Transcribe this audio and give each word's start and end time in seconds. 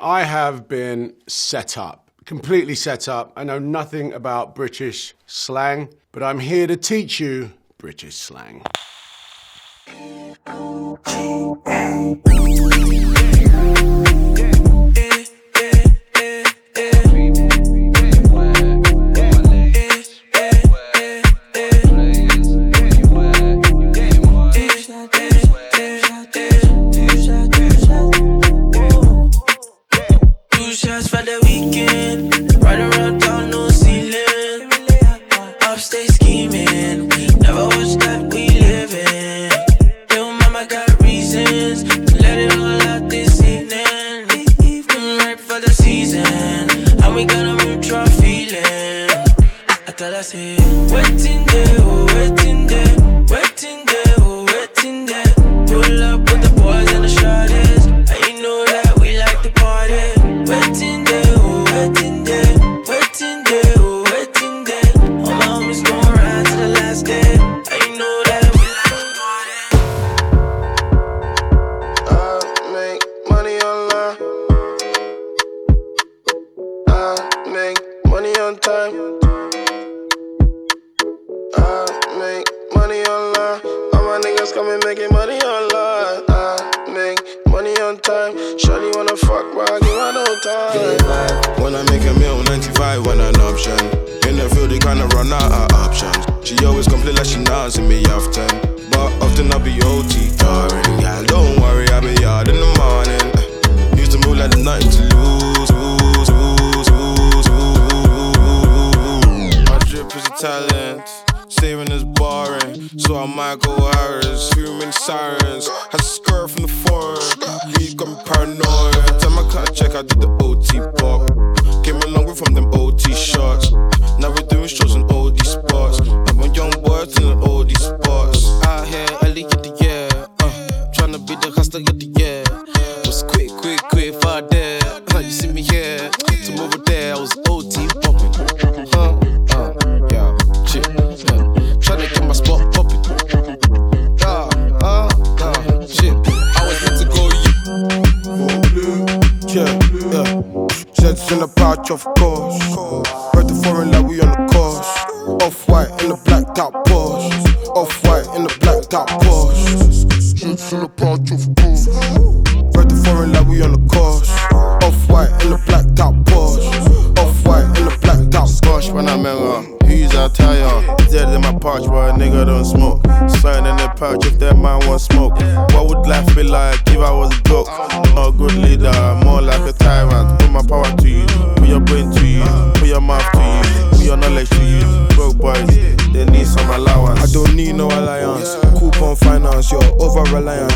I 0.00 0.22
have 0.22 0.66
been 0.66 1.14
set 1.26 1.76
up, 1.76 2.10
completely 2.24 2.74
set 2.74 3.06
up. 3.06 3.32
I 3.36 3.44
know 3.44 3.58
nothing 3.58 4.14
about 4.14 4.54
British 4.54 5.14
slang, 5.26 5.90
but 6.10 6.22
I'm 6.22 6.38
here 6.38 6.66
to 6.66 6.76
teach 6.76 7.20
you 7.20 7.52
British 7.76 8.16
slang. 8.16 8.62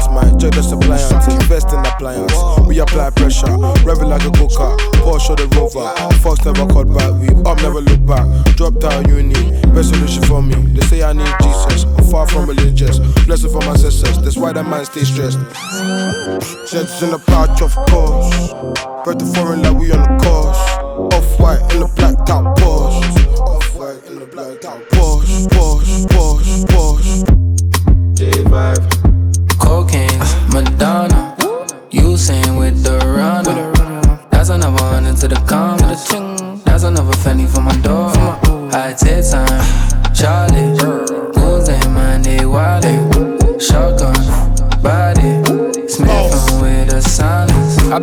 Reliance. 0.08 0.32
My 0.32 0.38
check 0.38 0.52
the 0.52 0.62
suppliance, 0.62 1.26
invest 1.28 1.72
in 1.72 1.80
appliance. 1.80 2.32
We 2.66 2.78
apply 2.80 3.10
pressure, 3.10 3.46
rev 3.84 3.98
it 4.00 4.06
like 4.06 4.22
a 4.22 4.30
go 4.30 4.46
kart. 4.48 4.78
Porsche 5.02 5.36
the 5.36 5.46
rover, 5.56 5.86
Fox 6.22 6.44
never 6.44 6.66
called 6.66 6.94
back. 6.94 7.12
We 7.20 7.28
up, 7.44 7.58
never 7.62 7.80
look 7.80 8.04
back. 8.06 8.26
Dropped 8.56 8.84
out 8.84 9.06
uni, 9.08 9.34
best 9.72 9.90
solution 9.94 10.22
for 10.24 10.42
me. 10.42 10.54
They 10.74 10.86
say 10.86 11.02
I 11.02 11.12
need 11.12 11.32
Jesus, 11.42 11.84
I'm 11.84 12.04
far 12.04 12.26
from 12.28 12.48
religious. 12.48 12.98
Blessing 13.26 13.50
for 13.50 13.60
my 13.60 13.72
ancestors, 13.72 14.18
that's 14.22 14.36
why 14.36 14.52
that 14.52 14.64
man 14.64 14.84
stay 14.84 15.04
stressed. 15.04 15.38
Jets 16.70 17.02
in 17.02 17.10
the 17.10 17.22
pouch, 17.26 17.62
of 17.62 17.74
course. 17.90 18.52
Breath 19.04 19.18
the 19.18 19.26
foreign 19.34 19.62
like 19.62 19.74
we 19.74 19.92
on 19.92 20.02
the 20.02 20.24
course. 20.24 20.58
Off 21.14 21.40
white 21.40 21.60
in 21.74 21.80
the 21.80 21.88
blacked 21.96 22.30
out 22.30 22.56
Porsche. 22.56 23.38
Off 23.38 23.76
white 23.76 24.04
in 24.10 24.18
the 24.18 24.26
blacked 24.26 24.64
out 24.64 24.80
Porsche, 24.90 25.46
Porsche, 25.48 26.06
Porsche, 26.08 26.64
Porsche. 26.66 27.24
J5. 28.14 29.04
Cocaine, 29.04 29.13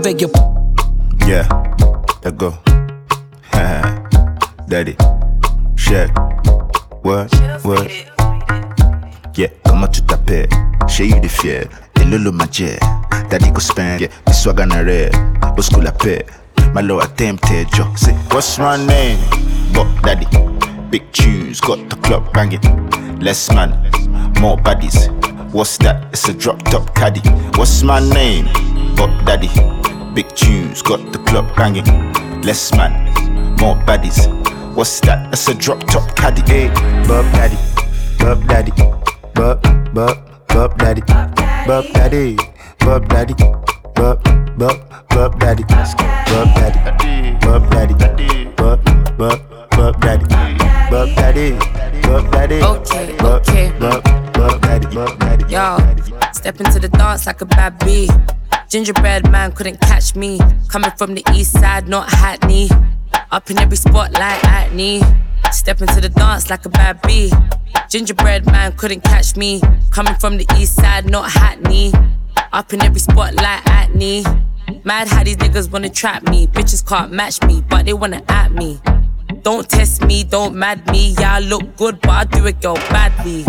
beg 0.02 0.22
your. 0.22 0.32
Yeah, 1.28 1.48
let 2.24 2.38
go. 2.38 2.58
Daddy, 4.68 4.96
check. 5.76 6.10
What, 7.04 7.34
what? 7.64 7.92
Yeah, 9.36 9.48
comment 9.66 9.88
tu 9.88 10.02
t'appelles? 10.02 10.50
Chez 10.88 11.08
you 11.08 11.20
the 11.20 11.28
fier, 11.28 11.68
et 12.00 12.06
lolo 12.06 12.32
ma 12.32 12.46
jet. 12.52 12.80
Daddy 13.30 13.52
go 13.52 13.60
spend, 13.60 14.02
yeah, 14.02 14.08
me 14.28 14.34
swagger 14.34 14.66
na 14.66 14.82
red. 14.82 15.16
Au 15.58 15.62
school 15.62 15.84
la 15.84 15.92
paix, 15.92 16.26
my 16.74 16.82
low 16.82 17.00
attempted 17.00 17.68
yo. 17.78 17.86
Say, 17.96 18.14
what's 18.32 18.58
my 18.60 18.78
name? 18.86 19.20
But 19.74 19.88
daddy, 20.04 20.26
big 20.90 21.12
tunes, 21.12 21.62
got 21.62 21.90
the 21.90 21.96
club 21.98 22.32
banging. 22.34 22.62
Less 23.20 23.52
man, 23.52 23.70
more 24.40 24.58
baddies. 24.58 25.10
What's 25.54 25.78
that? 25.80 26.08
It's 26.14 26.28
a 26.30 26.34
drop 26.34 26.64
top 26.64 26.96
caddy. 26.96 27.22
What's 27.58 27.84
my 27.84 28.00
name? 28.00 28.46
But 28.96 29.26
daddy, 29.26 29.50
big 30.14 30.28
tunes, 30.36 30.82
got 30.82 31.12
the 31.12 31.20
club 31.20 31.56
banging. 31.56 31.86
Less 32.42 32.72
man, 32.74 33.06
more 33.60 33.76
baddies. 33.86 34.28
What's 34.76 35.00
that? 35.02 35.34
It's 35.34 35.48
a 35.48 35.54
drop 35.54 35.80
top 35.84 36.16
caddy. 36.16 36.42
Eh? 36.44 36.68
Hey, 36.68 37.08
Bob 37.08 37.26
Daddy, 37.34 37.58
Bob 38.20 38.48
Daddy, 38.48 38.72
Bob, 39.34 39.62
Bob, 39.94 40.48
Bob 40.48 40.78
Daddy, 40.78 41.02
Bob 41.68 41.86
Daddy, 41.94 42.38
Bob 42.80 43.08
Daddy, 43.10 43.34
Bob, 43.96 44.24
Bob, 44.58 45.08
Bob 45.10 45.40
Daddy, 45.40 45.64
Bob 45.64 46.48
Daddy, 46.56 47.38
Bob 47.42 47.70
Daddy, 47.72 47.94
Bob, 48.56 49.18
Bob, 49.18 49.70
Bob 49.72 50.02
Daddy, 50.02 50.26
Bob 50.90 51.16
Daddy, 51.16 51.52
Bob 52.02 52.32
Daddy, 52.32 52.62
Okay, 52.62 53.18
okay. 53.22 53.72
Bob, 53.80 54.04
Bob 54.34 54.62
Daddy, 54.62 54.88
Bob 54.96 55.20
Daddy. 55.20 55.46
Yo, 55.52 55.78
step 56.34 56.60
into 56.60 56.80
the 56.80 56.90
dance 56.90 57.26
like 57.26 57.42
a 57.42 57.46
bad 57.46 57.78
bee. 57.80 58.10
Gingerbread 58.72 59.30
man 59.30 59.52
couldn't 59.52 59.82
catch 59.82 60.16
me. 60.16 60.40
Coming 60.70 60.92
from 60.92 61.14
the 61.14 61.22
east 61.34 61.52
side, 61.52 61.90
not 61.90 62.10
Hackney. 62.10 62.70
Up 63.30 63.52
in 63.52 63.60
every 63.60 63.76
spotlight, 63.76 64.42
acne. 64.46 65.02
Step 65.52 65.82
into 65.82 66.00
the 66.00 66.08
dance 66.08 66.50
like 66.50 66.66
a 66.66 66.70
bad 66.70 67.02
bee. 67.02 67.34
Gingerbread 67.90 68.46
man 68.46 68.72
couldn't 68.78 69.02
catch 69.04 69.36
me. 69.36 69.60
Coming 69.90 70.16
from 70.16 70.38
the 70.38 70.46
east 70.58 70.78
side, 70.78 71.10
not 71.10 71.30
Hackney. 71.30 71.92
Up 72.54 72.72
in 72.72 72.82
every 72.82 73.02
spotlight, 73.02 73.62
acne. 73.68 74.24
Mad 74.86 75.10
how 75.10 75.26
these 75.26 75.36
niggas 75.36 75.70
wanna 75.70 75.90
trap 75.90 76.24
me. 76.30 76.48
Bitches 76.48 76.88
can't 76.88 77.12
match 77.12 77.44
me, 77.44 77.62
but 77.70 77.86
they 77.86 77.94
wanna 77.94 78.24
at 78.30 78.54
me. 78.54 78.80
Don't 79.42 79.68
test 79.68 80.02
me, 80.06 80.24
don't 80.24 80.56
mad 80.56 80.90
me. 80.90 81.14
Yeah, 81.20 81.36
I 81.36 81.40
look 81.40 81.76
good, 81.76 82.00
but 82.00 82.12
I 82.12 82.24
do 82.24 82.46
it, 82.46 82.62
girl, 82.62 82.76
badly. 82.76 83.44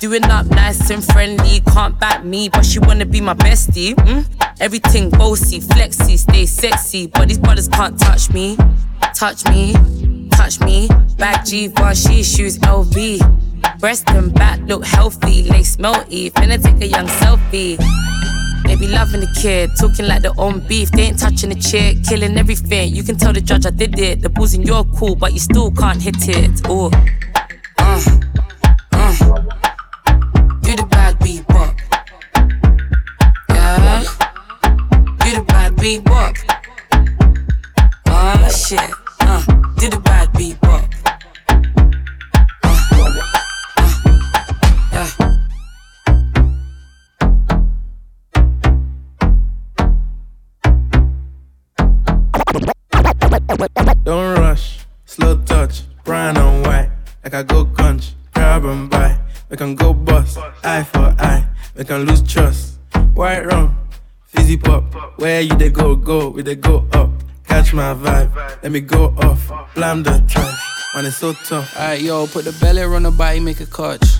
Doing 0.00 0.24
up 0.30 0.46
nice 0.46 0.88
and 0.88 1.04
friendly, 1.04 1.60
can't 1.60 2.00
back 2.00 2.24
me, 2.24 2.48
but 2.48 2.64
she 2.64 2.78
wanna 2.78 3.04
be 3.04 3.20
my 3.20 3.34
bestie. 3.34 3.94
Mm? 3.96 4.24
Everything 4.58 5.10
bossy, 5.10 5.60
flexy, 5.60 6.16
stay 6.16 6.46
sexy, 6.46 7.06
but 7.06 7.28
these 7.28 7.36
brothers 7.36 7.68
can't 7.68 8.00
touch 8.00 8.30
me. 8.30 8.56
Touch 9.14 9.44
me, 9.50 9.74
touch 10.30 10.58
me. 10.60 10.88
Back 11.18 11.44
Givenchy 11.44 12.22
shoes 12.22 12.58
LV. 12.60 13.20
Breast 13.78 14.08
and 14.08 14.32
back 14.32 14.60
look 14.60 14.86
healthy, 14.86 15.42
lace 15.42 15.76
melty. 15.76 16.32
Finna 16.32 16.56
take 16.62 16.80
a 16.80 16.86
young 16.86 17.06
selfie. 17.06 17.76
They 18.64 18.76
be 18.76 18.88
loving 18.88 19.20
the 19.20 19.30
kid, 19.38 19.68
talking 19.78 20.06
like 20.06 20.22
their 20.22 20.38
own 20.38 20.60
beef. 20.66 20.90
They 20.92 21.02
ain't 21.02 21.18
touching 21.18 21.50
the 21.50 21.60
chick, 21.60 22.02
killing 22.04 22.38
everything. 22.38 22.94
You 22.94 23.02
can 23.02 23.18
tell 23.18 23.34
the 23.34 23.42
judge 23.42 23.66
I 23.66 23.70
did 23.70 23.98
it. 23.98 24.22
The 24.22 24.30
ball's 24.30 24.54
in 24.54 24.62
your 24.62 24.84
cool, 24.96 25.14
but 25.14 25.34
you 25.34 25.40
still 25.40 25.70
can't 25.70 26.00
hit 26.00 26.26
it. 26.26 26.62
Oh, 26.64 26.90
uh. 27.76 28.29
Beat 35.80 36.04
bop. 36.04 36.36
Oh 38.06 38.48
shit. 38.50 38.90
Uh. 39.20 39.42
Do 39.78 39.88
the 39.88 39.98
bad 40.04 40.30
beat 40.34 40.60
bop. 40.60 40.84
Uh, 42.62 42.68
uh, 42.92 43.88
yeah. 44.92 45.08
Don't 54.04 54.38
rush, 54.38 54.80
slow 55.06 55.38
touch, 55.46 55.82
brown 56.04 56.36
and 56.36 56.66
white. 56.66 56.90
Like 57.24 57.32
I 57.34 57.42
go 57.42 57.64
crunch, 57.64 58.12
grab 58.34 58.66
and 58.66 58.90
buy. 58.90 59.18
We 59.48 59.56
can 59.56 59.74
go 59.74 59.94
bust, 59.94 60.38
eye 60.62 60.82
for 60.84 61.16
eye. 61.18 61.48
We 61.74 61.84
can 61.84 62.04
lose 62.04 62.22
trust. 62.22 62.78
White 63.14 63.46
rum, 63.46 63.78
fizzy 64.32 64.56
pop. 64.56 64.84
Where 65.18 65.40
you 65.40 65.54
they 65.56 65.70
go, 65.70 65.96
go, 65.96 66.28
we 66.28 66.42
they 66.42 66.56
go 66.56 66.86
up. 66.92 67.10
Catch 67.46 67.74
my 67.74 67.94
vibe, 67.94 68.62
let 68.62 68.72
me 68.72 68.80
go 68.80 69.06
off. 69.18 69.50
Blam 69.74 70.02
the 70.02 70.22
trash, 70.28 70.60
man, 70.94 71.04
it's 71.06 71.16
so 71.16 71.32
tough. 71.32 71.76
Alright, 71.76 72.00
yo, 72.00 72.26
put 72.26 72.44
the 72.44 72.52
belly 72.60 72.82
on 72.82 73.02
the 73.02 73.10
body, 73.10 73.40
make 73.40 73.60
a 73.60 73.66
catch. 73.66 74.19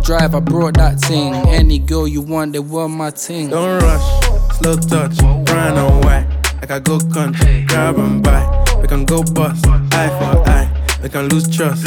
drive, 0.03 0.35
I 0.35 0.39
brought 0.39 0.75
that 0.75 0.99
thing. 0.99 1.33
Any 1.49 1.79
girl 1.79 2.07
you 2.07 2.21
want, 2.21 2.53
they 2.53 2.59
want 2.59 2.93
my 2.93 3.11
ting. 3.11 3.49
Don't 3.49 3.81
rush, 3.81 4.57
slow 4.57 4.75
touch, 4.75 5.17
brown 5.45 5.77
and 5.77 6.05
white. 6.05 6.27
I 6.71 6.79
go 6.79 6.99
country, 6.99 7.65
grab 7.67 7.97
and 7.97 8.23
buy. 8.23 8.41
We 8.81 8.87
can 8.87 9.03
go 9.03 9.23
bust, 9.23 9.67
eye 9.67 10.07
for 10.07 10.49
eye. 10.49 10.69
We 11.03 11.09
can 11.09 11.27
lose 11.27 11.53
trust. 11.53 11.85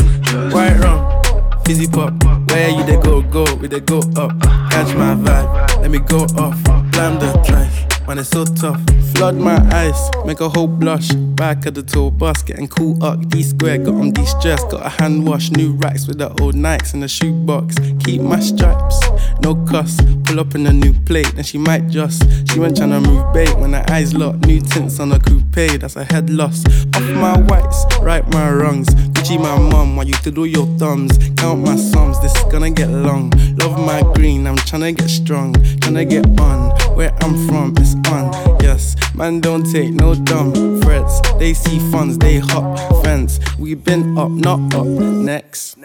White 0.53 0.77
rum, 0.81 1.23
fizzy 1.65 1.87
pop. 1.87 2.13
Where 2.51 2.69
you 2.69 2.85
they 2.85 3.01
go, 3.01 3.23
go, 3.23 3.47
we 3.55 3.67
they 3.69 3.81
go 3.81 4.01
up. 4.17 4.39
Catch 4.71 4.95
my 4.95 5.15
vibe, 5.15 5.81
let 5.81 5.91
me 5.91 6.01
go 6.01 6.25
off. 6.37 6.63
Blam 6.93 7.19
the 7.19 7.33
trash, 7.47 7.84
man, 8.07 8.19
it's 8.19 8.29
so 8.31 8.45
tough. 8.45 8.81
Flood 9.15 9.37
my 9.37 9.57
eyes, 9.73 10.11
make 10.25 10.41
a 10.41 10.49
whole 10.49 10.67
blush. 10.67 11.13
Back 11.35 11.67
of 11.67 11.75
the 11.75 11.83
tour 11.83 12.11
bus, 12.11 12.43
getting 12.43 12.69
cool 12.69 13.03
up. 13.03 13.29
D 13.29 13.43
square, 13.43 13.79
got 13.79 13.95
on 13.95 14.13
de 14.13 14.25
stress. 14.27 14.63
Got 14.65 14.87
a 14.87 14.89
hand 14.89 15.27
wash, 15.27 15.51
new 15.51 15.73
racks 15.73 16.07
with 16.07 16.19
the 16.19 16.29
old 16.43 16.55
Nikes 16.55 16.95
in 16.95 17.01
the 17.01 17.09
shoebox. 17.09 17.77
Keep 18.05 18.23
my 18.23 18.41
stripes, 18.41 19.01
no 19.41 19.55
cuss. 19.67 20.01
Pull 20.25 20.41
up 20.41 20.55
in 20.55 20.67
a 20.67 20.73
new 20.73 20.93
plate, 21.01 21.33
then 21.35 21.45
she 21.45 21.59
might 21.59 21.89
just. 21.89 22.23
She 22.51 22.59
went 22.59 22.77
tryna 22.77 23.05
move 23.05 23.33
bait 23.33 23.55
when 23.59 23.73
her 23.73 23.85
eyes 23.89 24.15
locked. 24.15 24.47
New 24.47 24.61
tints 24.61 25.01
on 25.01 25.13
a 25.13 25.19
coupe, 25.19 25.81
that's 25.81 25.97
a 25.97 26.05
head 26.05 26.31
loss. 26.31 26.65
Off 26.95 27.11
my 27.15 27.39
whites, 27.39 27.85
right 28.01 28.27
my 28.33 28.51
wrongs. 28.51 28.89
Gucci 29.15 29.41
my 29.41 29.59
mum, 29.59 29.97
while 29.97 30.07
you 30.07 30.15
to 30.15 30.31
do 30.31 30.45
your 30.45 30.67
thumbs. 30.79 31.17
Count 31.37 31.61
my 31.61 31.77
sums, 31.77 32.21
this 32.21 32.35
is 32.35 32.45
gonna 32.45 32.71
get 32.71 32.91
long. 32.91 33.33
Love 33.65 33.79
my 33.79 34.03
green, 34.13 34.47
I'm 34.47 34.57
tryna 34.57 34.95
get 34.95 35.09
strong. 35.09 35.55
Tryna 35.55 36.11
get 36.11 36.27
on, 36.39 36.69
where 36.97 37.15
I'm 37.23 37.49
from, 37.49 37.73
it's 37.79 37.95
on. 38.11 38.31
Yes, 38.61 38.95
man, 39.15 39.41
don't 39.41 39.65
take 39.65 39.95
no 39.95 40.15
dumb 40.15 40.83
threats. 40.83 41.23
They 41.39 41.55
see 41.55 41.79
funds, 41.91 42.19
they 42.19 42.41
hop 42.41 42.77
fence. 43.03 43.41
We 43.59 43.73
been 43.73 44.19
up, 44.19 44.31
not 44.31 44.75
up. 44.75 44.85
Next. 44.85 45.79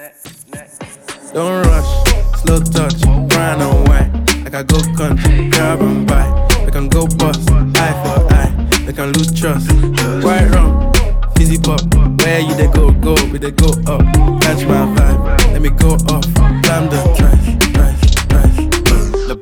Don't 1.34 1.66
rush, 1.68 2.42
slow 2.42 2.60
touch, 2.60 3.00
brown 3.30 3.62
and 3.62 3.88
white. 3.88 4.44
Like 4.44 4.56
I 4.56 4.64
go 4.64 4.82
country, 4.98 5.50
grab 5.50 5.80
and 5.80 6.06
buy. 6.06 6.28
We 6.66 6.72
can 6.74 6.90
go 6.90 7.08
bust, 7.08 7.50
eye 7.50 7.96
for 8.04 8.34
eye. 8.34 8.84
We 8.88 8.92
can 8.92 9.14
lose 9.14 9.32
trust. 9.40 9.72
White 10.22 10.50
rum, 10.52 10.92
fizzy 11.40 11.58
pop. 11.58 11.80
Where 12.22 12.42
you 12.42 12.54
they 12.56 12.68
go, 12.68 12.92
go, 12.92 13.16
we 13.32 13.38
they 13.40 13.52
go 13.52 13.70
up. 13.88 14.02
Catch 14.42 14.66
my 14.66 14.84
vibe, 14.96 15.54
let 15.54 15.62
me 15.62 15.70
go 15.70 15.92
off. 16.14 16.28
Blam 16.64 16.90
the 16.90 17.00
trash, 17.18 17.74
trash. 17.74 17.99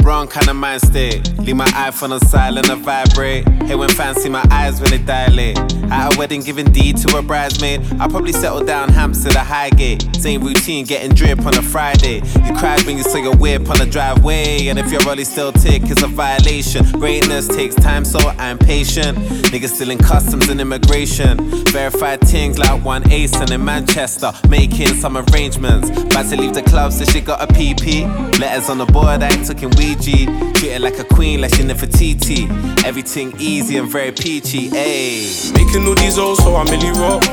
LeBron 0.08 0.30
kind 0.30 0.48
of 0.48 0.56
mind 0.56 0.82
state. 0.82 1.38
Leave 1.40 1.58
my 1.58 1.68
iPhone 1.68 2.12
on 2.12 2.22
silent 2.22 2.70
and 2.70 2.82
vibrate. 2.82 3.46
Hey, 3.64 3.76
when 3.76 3.90
see 3.90 4.30
my 4.30 4.46
eyes 4.52 4.80
when 4.80 4.90
they 4.90 5.00
dilate. 5.00 5.58
At 5.92 6.14
a 6.14 6.18
wedding, 6.18 6.42
giving 6.42 6.72
D 6.72 6.94
to 6.94 7.18
a 7.18 7.22
bridesmaid. 7.22 7.82
I'll 8.00 8.08
probably 8.10 8.32
settle 8.32 8.64
down 8.64 8.88
Hampstead 8.88 9.36
or 9.36 9.40
Highgate. 9.40 10.16
Same 10.16 10.44
routine, 10.44 10.86
getting 10.86 11.14
drip 11.14 11.46
on 11.46 11.58
a 11.58 11.62
Friday. 11.62 12.22
You 12.46 12.56
cried 12.56 12.84
when 12.84 12.96
you 12.98 13.04
saw 13.04 13.18
your 13.18 13.36
whip 13.36 13.70
on 13.70 13.80
the 13.80 13.86
driveway. 13.86 14.68
And 14.68 14.80
if 14.80 14.90
your 14.94 15.02
rollie 15.02 15.26
still 15.26 15.52
tick, 15.52 15.84
it's 15.86 16.04
a 16.04 16.08
violation. 16.08 16.90
Greatness 16.92 17.50
takes 17.50 17.76
time, 17.76 18.06
so 18.06 18.20
I'm 18.38 18.58
patient. 18.58 19.18
Niggas 19.52 19.76
still 19.76 19.92
in 19.92 19.98
customs 19.98 20.48
and 20.48 20.62
immigration. 20.62 21.38
Verified 21.66 22.22
things 22.22 22.58
like 22.58 22.84
one 22.84 23.10
ace 23.12 23.36
and 23.36 23.52
in 23.52 23.64
Manchester. 23.64 24.32
Making 24.48 24.94
some 24.96 25.18
arrangements. 25.18 25.90
About 25.90 26.30
to 26.30 26.38
leave 26.38 26.54
the 26.54 26.64
club, 26.64 26.94
so 26.94 27.04
she 27.04 27.20
got 27.20 27.42
a 27.42 27.54
PP. 27.54 28.40
Letters 28.40 28.70
on 28.70 28.78
the 28.78 28.86
board, 28.86 29.22
I 29.22 29.30
ain't 29.30 29.46
talking 29.46 29.70
Ouija. 29.98 30.54
Treat 30.54 30.72
her 30.74 30.80
like 30.80 31.00
a 31.00 31.04
queen, 31.04 31.42
like 31.42 31.54
she 31.56 31.64
never 31.64 31.86
TT. 31.86 32.50
Everything 32.86 33.34
easy 33.40 33.78
and 33.78 33.90
very 33.90 34.12
peachy, 34.12 34.70
ayy. 34.70 35.54
Making 35.54 35.88
all 35.88 35.96
these 35.96 36.18
O's, 36.18 36.38
so 36.40 36.56
I'm 36.56 36.68
really 36.68 36.92
rock. 36.92 37.24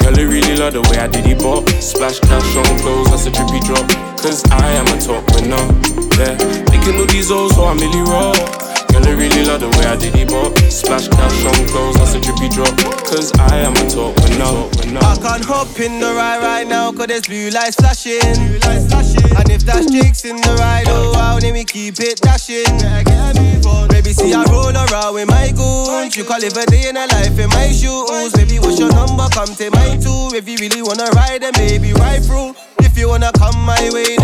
Girl, 0.00 0.18
I 0.18 0.22
really 0.22 0.56
love 0.56 0.72
the 0.74 0.82
way 0.82 0.98
I 0.98 1.06
did 1.08 1.26
it 1.26 1.38
bop. 1.38 1.68
Splash 1.80 2.20
cash 2.20 2.56
on 2.56 2.78
clothes, 2.80 3.10
that's 3.10 3.26
a 3.26 3.30
drippy 3.30 3.60
drop. 3.60 3.86
Cause 4.20 4.44
I 4.50 4.68
am 4.70 4.86
a 4.86 5.00
top 5.00 5.24
winner. 5.34 5.56
Yeah. 6.18 6.36
Making 6.70 7.00
all 7.00 7.06
these 7.06 7.30
O's, 7.30 7.54
so 7.54 7.64
I'm 7.64 7.78
really 7.78 8.00
rock. 8.02 8.69
Girl, 9.00 9.08
I 9.08 9.16
really 9.16 9.44
love 9.44 9.60
the 9.60 9.68
way 9.78 9.86
I 9.86 9.96
did 9.96 10.14
it 10.16 10.28
bop. 10.28 10.56
Splash 10.70 11.08
cash 11.08 11.44
on 11.46 11.66
clothes, 11.68 11.96
that's 11.96 12.14
a 12.14 12.20
drippy 12.20 12.48
drop. 12.48 12.76
Cause 13.08 13.32
I 13.38 13.58
am 13.64 13.72
a 13.72 13.84
top 13.88 14.12
winner. 14.20 15.00
I 15.00 15.16
can't 15.16 15.44
hop 15.44 15.78
in 15.80 16.00
the 16.00 16.12
ride 16.12 16.42
right 16.42 16.66
now, 16.66 16.92
cause 16.92 17.06
there's 17.06 17.26
blue 17.26 17.50
lights 17.50 17.76
flashing. 17.76 18.20
Blue 18.20 18.58
lights 18.68 18.86
flashing. 18.92 19.36
And 19.36 19.50
if 19.50 19.62
that's 19.64 19.90
Jake's 19.90 20.24
in 20.24 20.36
the 20.36 20.54
ride, 20.58 20.88
oh 20.88 21.12
wow, 21.14 21.38
then 21.40 21.54
we 21.54 21.64
keep 21.64 22.00
it 22.00 22.20
dashing. 22.20 22.68
Baby, 23.88 24.12
see 24.12 24.34
I 24.34 24.44
roll 24.52 24.74
around 24.74 25.14
with 25.14 25.28
my 25.28 25.52
goons. 25.52 26.16
You 26.16 26.24
call 26.24 26.42
it 26.42 26.56
a 26.56 26.66
day 26.66 26.88
in 26.88 26.96
a 26.96 27.06
life 27.06 27.38
in 27.38 27.48
my 27.50 27.72
shoes. 27.72 28.32
Baby, 28.32 28.58
what's 28.60 28.78
your 28.78 28.92
number? 28.92 29.28
Come 29.32 29.48
to 29.56 29.70
my 29.70 29.96
two. 29.96 30.36
If 30.36 30.48
you 30.48 30.56
really 30.60 30.82
wanna 30.82 31.08
ride, 31.16 31.42
then 31.42 31.52
baby, 31.54 31.92
ride 31.94 32.24
through. 32.24 32.54
If 32.80 32.98
you 32.98 33.08
wanna 33.08 33.32
come 33.32 33.56
my 33.64 33.90
way, 33.92 34.16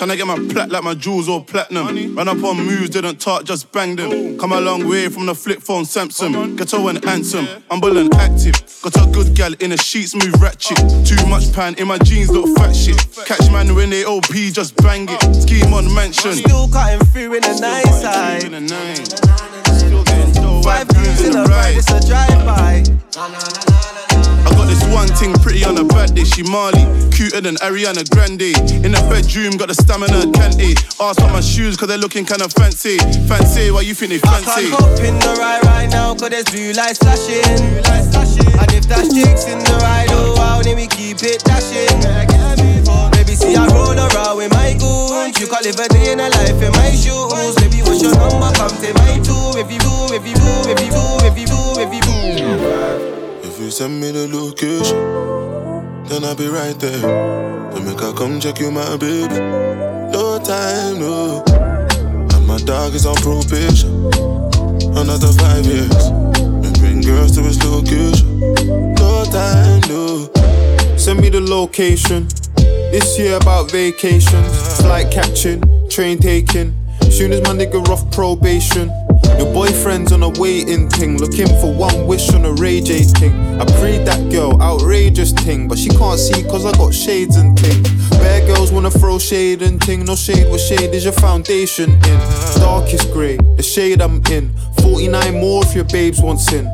Tryna 0.00 0.16
get 0.16 0.26
my 0.26 0.38
plat 0.50 0.70
like 0.70 0.82
my 0.82 0.94
jewels 0.94 1.28
all 1.28 1.42
platinum. 1.42 2.16
Run 2.16 2.26
up 2.26 2.42
on 2.42 2.56
moves, 2.56 2.88
didn't 2.88 3.20
talk, 3.20 3.44
just 3.44 3.70
bang 3.70 3.96
them. 3.96 4.38
Come 4.38 4.52
a 4.52 4.58
long 4.58 4.88
way 4.88 5.10
from 5.10 5.26
the 5.26 5.34
flip 5.34 5.60
phone 5.60 5.84
Samsung. 5.84 6.56
Ghetto 6.56 6.88
and 6.88 7.04
handsome, 7.04 7.46
humble 7.70 7.98
and 7.98 8.14
active. 8.14 8.54
Got 8.80 8.96
a 8.96 9.10
good 9.10 9.36
gal 9.36 9.52
in 9.60 9.68
the 9.68 9.76
sheets, 9.76 10.14
move 10.14 10.40
ratchet. 10.40 10.78
Too 11.04 11.26
much 11.26 11.52
pan 11.52 11.74
in 11.74 11.86
my 11.86 11.98
jeans, 11.98 12.30
look 12.30 12.56
fat 12.56 12.72
shit. 12.74 12.96
Catch 13.26 13.52
man 13.52 13.74
when 13.74 13.90
they 13.90 14.06
OP, 14.06 14.32
just 14.32 14.74
bang 14.76 15.06
it. 15.06 15.34
Scheme 15.34 15.74
on 15.74 15.94
mansion. 15.94 16.32
Still 16.32 16.66
cutting 16.68 17.06
through 17.08 17.34
in 17.34 17.42
the 17.42 17.58
nice 17.60 18.00
side. 18.00 18.44
In 18.44 18.52
the 18.52 18.60
nine. 18.60 19.04
Still 19.76 20.02
getting 20.04 20.32
dough. 20.32 20.62
Five 20.62 20.88
views 20.88 21.24
in 21.26 21.32
the 21.32 21.44
ride, 21.44 21.76
it's 21.76 21.90
a 21.90 22.00
drive-by. 22.08 23.99
I 24.46 24.50
got 24.56 24.66
this 24.66 24.82
one 24.92 25.08
thing 25.08 25.32
pretty 25.42 25.64
on 25.64 25.76
a 25.78 25.84
bad 25.84 26.14
day. 26.14 26.24
She 26.24 26.42
Marley, 26.42 26.84
cuter 27.10 27.40
than 27.40 27.56
Ariana 27.56 28.08
Grande. 28.10 28.56
In 28.84 28.92
the 28.92 29.02
bedroom, 29.08 29.56
got 29.56 29.68
the 29.68 29.74
stamina, 29.74 30.30
Kante. 30.32 30.74
Ask 31.00 31.20
on 31.20 31.32
my 31.32 31.40
shoes, 31.40 31.76
cause 31.76 31.88
they're 31.88 31.98
looking 31.98 32.24
kinda 32.24 32.48
fancy. 32.48 32.98
Fancy, 33.28 33.70
why 33.70 33.82
you 33.82 33.94
think 33.94 34.10
they 34.10 34.18
fancy? 34.18 34.50
I 34.50 34.62
can't 34.62 34.74
hop 34.74 35.00
in 35.00 35.18
the 35.18 35.32
ride 35.38 35.64
right 35.64 35.88
now, 35.90 36.14
cause 36.14 36.30
there's 36.30 36.48
blue 36.48 36.72
lights 36.72 36.98
flashing. 36.98 37.44
And 37.44 38.70
if 38.72 38.86
that's 38.88 39.12
Jake's 39.12 39.46
in 39.46 39.58
the 39.58 39.76
ride, 39.82 40.08
oh 40.10 40.34
wow, 40.36 40.62
then 40.62 40.76
we 40.76 40.86
keep 40.86 41.22
it 41.22 41.44
dashing. 41.44 41.90
Baby, 43.12 43.34
see 43.34 43.56
I 43.56 43.66
roll 43.68 43.96
around 43.96 44.36
with 44.36 44.52
my 44.52 44.74
goons. 44.74 45.38
You 45.40 45.46
can't 45.46 45.64
live 45.64 45.78
a 45.78 45.88
day 45.88 46.12
in 46.12 46.20
a 46.20 46.28
life 46.28 46.60
in 46.60 46.72
my 46.72 46.90
shoes. 46.92 47.54
Baby, 47.60 47.82
what's 47.82 48.02
your 48.02 48.14
number? 48.16 48.50
Come 48.56 48.72
take 48.80 48.94
my 48.94 49.20
two. 49.20 49.58
If 49.60 49.70
you 49.70 49.78
do, 49.78 49.92
if 50.14 50.24
you 50.26 50.34
do, 50.34 50.50
if 50.72 50.80
you 50.80 50.90
do, 50.90 51.04
if 51.28 51.36
you 51.38 51.46
do, 51.46 51.80
if 51.80 51.92
you 51.94 52.00
do. 52.00 52.20
If 52.40 53.04
you 53.04 53.09
send 53.68 54.00
me 54.00 54.12
the 54.12 54.28
location, 54.28 54.96
then 56.06 56.24
I'll 56.24 56.36
be 56.36 56.46
right 56.46 56.78
there. 56.78 57.02
To 57.74 57.80
make 57.80 58.00
her 58.00 58.12
come 58.14 58.38
check 58.40 58.60
you, 58.60 58.70
my 58.70 58.96
baby. 58.96 59.34
No 60.12 60.38
time, 60.38 61.00
no. 61.00 61.42
And 62.32 62.46
my 62.46 62.58
dog 62.58 62.94
is 62.94 63.04
on 63.04 63.16
probation. 63.16 64.06
Another 64.96 65.32
five 65.34 65.66
years. 65.66 66.06
And 66.06 66.78
bring 66.78 67.02
girls 67.02 67.32
to 67.36 67.42
his 67.42 67.62
location. 67.64 68.40
No 68.94 69.24
time, 69.24 69.80
no. 69.88 70.30
Send 70.96 71.20
me 71.20 71.28
the 71.28 71.40
location. 71.40 72.28
This 72.92 73.18
year 73.18 73.36
about 73.36 73.70
vacations, 73.70 74.80
flight 74.80 75.10
catching, 75.10 75.62
train 75.88 76.18
taking. 76.18 76.74
Soon 77.10 77.32
as 77.32 77.42
my 77.42 77.50
nigga 77.50 77.86
off 77.88 78.10
probation. 78.12 78.90
Your 79.38 79.52
boyfriend's 79.52 80.12
on 80.12 80.22
a 80.22 80.28
waiting 80.28 80.88
thing, 80.88 81.18
looking 81.18 81.48
for 81.60 81.72
one 81.72 82.06
wish 82.06 82.32
on 82.32 82.44
a 82.44 82.52
Ray 82.52 82.80
J 82.80 83.02
thing. 83.02 83.32
I 83.60 83.64
prayed 83.78 84.06
that 84.06 84.30
girl, 84.30 84.60
outrageous 84.60 85.32
thing, 85.32 85.68
but 85.68 85.78
she 85.78 85.88
can't 85.90 86.18
see 86.18 86.42
cause 86.44 86.64
I 86.64 86.72
got 86.72 86.94
shades 86.94 87.36
and 87.36 87.58
thing. 87.58 87.82
Bad 88.10 88.46
girls 88.46 88.70
wanna 88.72 88.90
throw 88.90 89.18
shade 89.18 89.62
and 89.62 89.82
thing, 89.82 90.04
no 90.04 90.14
shade, 90.14 90.48
what 90.50 90.60
shade 90.60 90.94
is 90.94 91.04
your 91.04 91.12
foundation 91.14 91.90
in? 91.90 92.18
Darkest 92.60 93.12
grey, 93.12 93.36
the 93.56 93.62
shade 93.62 94.00
I'm 94.00 94.22
in. 94.30 94.50
49 94.82 95.40
more 95.40 95.64
if 95.64 95.74
your 95.74 95.84
babes 95.84 96.20
want 96.20 96.40
sin. 96.40 96.66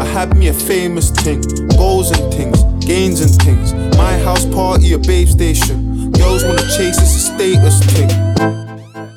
I 0.00 0.04
had 0.04 0.36
me 0.36 0.48
a 0.48 0.52
famous 0.52 1.10
thing, 1.10 1.40
goals 1.76 2.10
and 2.10 2.32
things, 2.32 2.62
gains 2.84 3.20
and 3.20 3.34
things. 3.42 3.72
My 3.96 4.16
house 4.18 4.44
party, 4.46 4.92
a 4.92 4.98
babe 4.98 5.28
station. 5.28 6.12
Girls 6.12 6.44
wanna 6.44 6.62
chase, 6.62 6.98
it's 6.98 7.16
a 7.16 7.34
status 7.34 7.80
thing. 7.92 8.10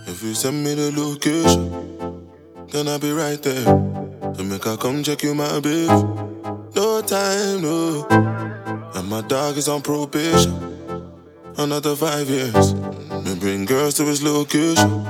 If 0.08 0.24
you 0.24 0.34
send 0.34 0.64
me 0.64 0.74
the 0.74 0.92
location, 0.92 2.01
then 2.72 2.88
I'll 2.88 3.00
be 3.00 3.12
right 3.12 3.42
there. 3.42 3.66
To 3.66 4.44
make 4.44 4.64
her 4.64 4.78
come 4.78 5.04
check 5.04 5.24
you, 5.24 5.36
my 5.36 5.60
babe. 5.60 5.90
No 6.76 7.02
time, 7.02 7.62
no. 7.62 8.08
And 8.96 9.10
my 9.10 9.22
dog 9.22 9.58
is 9.58 9.68
on 9.68 9.82
probation. 9.82 10.56
Another 11.58 11.96
five 11.96 12.30
years. 12.30 12.74
Me 13.26 13.36
bring 13.36 13.66
girls 13.66 13.96
to 13.96 14.06
his 14.06 14.24
location. 14.24 15.06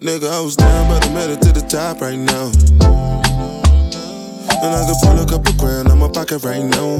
Nigga, 0.00 0.32
I 0.32 0.40
was 0.40 0.56
down, 0.56 0.88
but 0.88 1.06
I 1.06 1.14
made 1.14 1.30
it 1.30 1.42
to 1.42 1.52
the 1.52 1.60
top 1.68 2.00
right 2.00 2.18
now. 2.18 2.50
And 4.64 4.74
I 4.74 4.86
could 4.86 4.96
pull 5.02 5.20
a 5.20 5.26
couple 5.26 5.52
grand 5.54 5.88
on 5.88 5.98
my 5.98 6.08
pocket 6.08 6.42
right 6.42 6.64
now. 6.64 6.96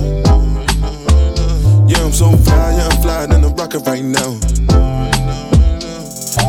Yeah, 1.88 2.04
I'm 2.04 2.12
so 2.12 2.30
fly, 2.30 2.76
yeah, 2.76 2.88
I'm 2.88 3.02
flying 3.02 3.32
in 3.32 3.40
the 3.40 3.48
rocket 3.48 3.86
right 3.86 4.04
now. 4.04 4.38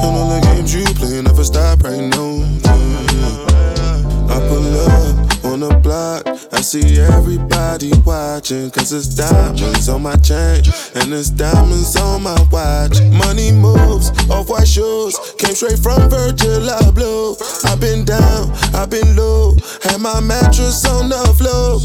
And 0.03 0.15
all 0.17 0.29
the 0.29 0.41
games 0.43 0.75
you 0.75 0.85
play 0.95 1.21
never 1.21 1.43
stop 1.43 1.81
right 1.83 2.01
now. 2.01 2.52
Mm-hmm. 2.63 4.31
I 4.31 4.39
pull 4.47 4.65
up 4.79 5.45
on 5.45 5.59
the 5.59 5.79
block. 5.81 6.27
I 6.53 6.61
see 6.61 6.99
everybody 6.99 7.91
watching. 8.05 8.71
Cause 8.71 8.91
it's 8.93 9.07
diamonds 9.15 9.89
on 9.89 10.01
my 10.03 10.15
chain. 10.17 10.63
And 10.95 11.13
it's 11.13 11.29
diamonds 11.29 11.95
on 11.97 12.23
my 12.23 12.37
watch. 12.51 13.01
Money 13.11 13.51
moves, 13.51 14.09
off 14.29 14.49
white 14.49 14.67
shoes. 14.67 15.17
Came 15.37 15.55
straight 15.55 15.79
from 15.79 16.09
Virgil 16.09 16.67
Abloh. 16.81 17.37
I've 17.65 17.79
been 17.79 18.05
down, 18.05 18.51
I've 18.73 18.89
been 18.89 19.15
low. 19.15 19.55
Had 19.83 20.01
my 20.01 20.19
mattress 20.19 20.85
on 20.85 21.09
the 21.09 21.23
floor. 21.37 21.79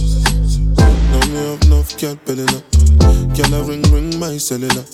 Now 1.11 1.27
me 1.29 1.37
have 1.37 1.63
enough 1.63 1.97
cat 1.97 2.25
belling 2.25 2.49
up. 2.55 2.65
Can 3.35 3.55
I 3.55 3.61
ring 3.67 3.83
ring 3.93 4.19
my 4.19 4.37
cellular? 4.37 4.85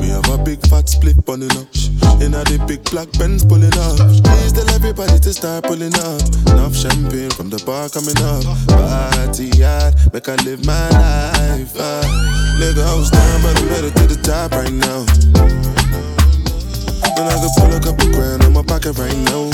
Me 0.00 0.08
have 0.08 0.28
a 0.30 0.38
big 0.42 0.60
fat 0.68 0.88
split 0.88 1.24
bunning 1.24 1.50
up. 1.56 1.66
In 2.24 2.32
a 2.32 2.42
the 2.48 2.56
big 2.66 2.82
black 2.90 3.12
Benz 3.18 3.44
pulling 3.44 3.76
up. 3.76 3.96
Please 4.24 4.52
tell 4.52 4.68
everybody 4.70 5.18
to 5.18 5.32
start 5.32 5.64
pulling 5.64 5.94
up. 6.00 6.20
Enough 6.48 6.74
champagne 6.74 7.30
from 7.30 7.50
the 7.50 7.60
bar 7.68 7.88
coming 7.92 8.16
up. 8.24 8.42
Party 8.72 9.52
hard, 9.60 9.92
make 10.12 10.28
I 10.28 10.36
live 10.48 10.64
my 10.64 10.88
life. 10.96 11.76
ah. 11.76 12.56
nigga, 12.58 12.80
I 12.80 12.94
was 12.96 13.10
down, 13.10 13.42
but 13.44 13.52
I 13.52 13.62
made 13.68 13.84
it 13.84 13.94
to 14.00 14.06
the 14.08 14.18
top 14.24 14.52
right 14.52 14.72
now. 14.72 15.04
And 17.20 17.26
I 17.28 17.36
could 17.36 17.52
pull 17.60 17.72
a 17.76 17.80
couple 17.84 18.08
grand 18.16 18.44
in 18.44 18.52
my 18.52 18.62
pocket 18.64 18.96
right 18.96 19.20
now. 19.28 19.52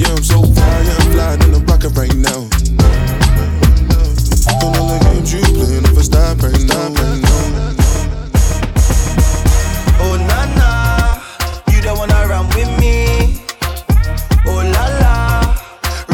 Yeah, 0.00 0.16
I'm 0.16 0.24
so 0.24 0.40
fly, 0.42 0.78
yeah, 0.88 0.96
I'm 0.98 1.12
flying 1.12 1.42
in 1.42 1.52
the 1.52 1.60
rocket 1.68 1.92
right 2.00 2.16
now. 2.16 2.48
And 4.56 4.76
all 4.76 4.88
the 4.88 4.98
games 5.04 5.32
you 5.32 5.44
play 5.44 5.80
never 5.84 6.02
stop 6.02 6.40
right 6.40 6.64
now. 6.64 6.88
Right 6.96 7.20
now. 7.20 7.81
Oh 10.04 10.16
na 10.28 10.40
na, 10.58 10.70
you 11.72 11.80
don't 11.80 11.98
wanna 11.98 12.26
run 12.28 12.46
with 12.56 12.70
me. 12.80 13.38
Oh 14.46 14.60
la 14.74 14.84
la, 15.02 15.16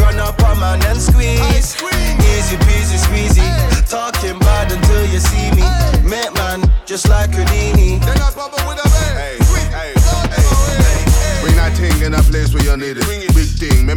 run 0.01 0.19
up 0.21 0.41
on 0.45 0.61
man 0.61 0.83
and 0.85 1.01
squeeze. 1.01 1.77
Easy 2.39 2.57
peasy 2.67 2.99
squeezy, 3.07 3.49
talking 3.89 4.39
bad 4.39 4.71
until 4.71 5.05
you 5.07 5.19
see 5.19 5.51
me. 5.57 5.65
Met 6.09 6.33
man, 6.35 6.63
just 6.87 7.09
like 7.09 7.31
Houdini. 7.33 7.99
Hey, 7.99 9.37
hey, 9.73 9.93
hey. 9.97 10.51
Bring 11.43 11.57
that 11.57 11.73
thing 11.77 12.03
in 12.03 12.15
a 12.15 12.23
place 12.23 12.53
where 12.55 12.65
you 12.65 12.77
need 12.77 12.99
it. 12.99 13.18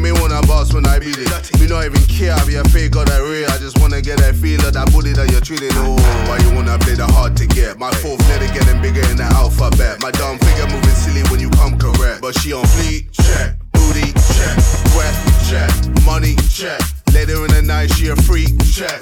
Me 0.02 0.12
wanna 0.12 0.42
boss 0.48 0.74
when 0.74 0.88
I 0.88 0.98
beat 0.98 1.20
it. 1.20 1.30
Me 1.60 1.68
not 1.68 1.86
even 1.86 2.02
care 2.10 2.34
if 2.42 2.50
you're 2.50 2.66
fake 2.74 2.96
or 2.96 3.06
that 3.06 3.22
real. 3.22 3.46
I 3.54 3.62
just 3.62 3.78
wanna 3.78 4.02
get 4.02 4.18
that 4.18 4.34
feel 4.34 4.58
of 4.66 4.74
that 4.74 4.92
booty 4.92 5.14
that 5.14 5.30
you're 5.30 5.46
treating. 5.46 5.70
Oh, 5.78 5.94
why 6.26 6.42
you 6.42 6.50
wanna 6.58 6.80
play 6.80 6.96
the 6.96 7.06
hard 7.06 7.38
to 7.38 7.46
get? 7.46 7.78
My 7.78 7.92
fourth 8.02 8.18
letter 8.26 8.50
getting 8.50 8.82
bigger 8.82 9.06
in 9.14 9.18
the 9.18 9.30
alphabet. 9.38 10.02
My 10.02 10.10
dumb 10.10 10.40
figure 10.42 10.66
moving 10.74 10.98
silly 10.98 11.22
when 11.30 11.40
you 11.40 11.52
come 11.54 11.78
correct. 11.78 12.18
But 12.18 12.34
she 12.34 12.52
on 12.52 12.66
fleet, 12.66 13.14
check. 13.14 13.62
Booty, 13.78 14.10
check. 14.34 14.58
Breath, 14.98 15.22
check. 15.46 15.70
Money, 16.02 16.34
check. 16.50 16.82
Later 17.14 17.46
in 17.46 17.54
the 17.54 17.62
night, 17.62 17.94
she 17.94 18.10
a 18.10 18.16
freak, 18.26 18.58
check. 18.74 18.98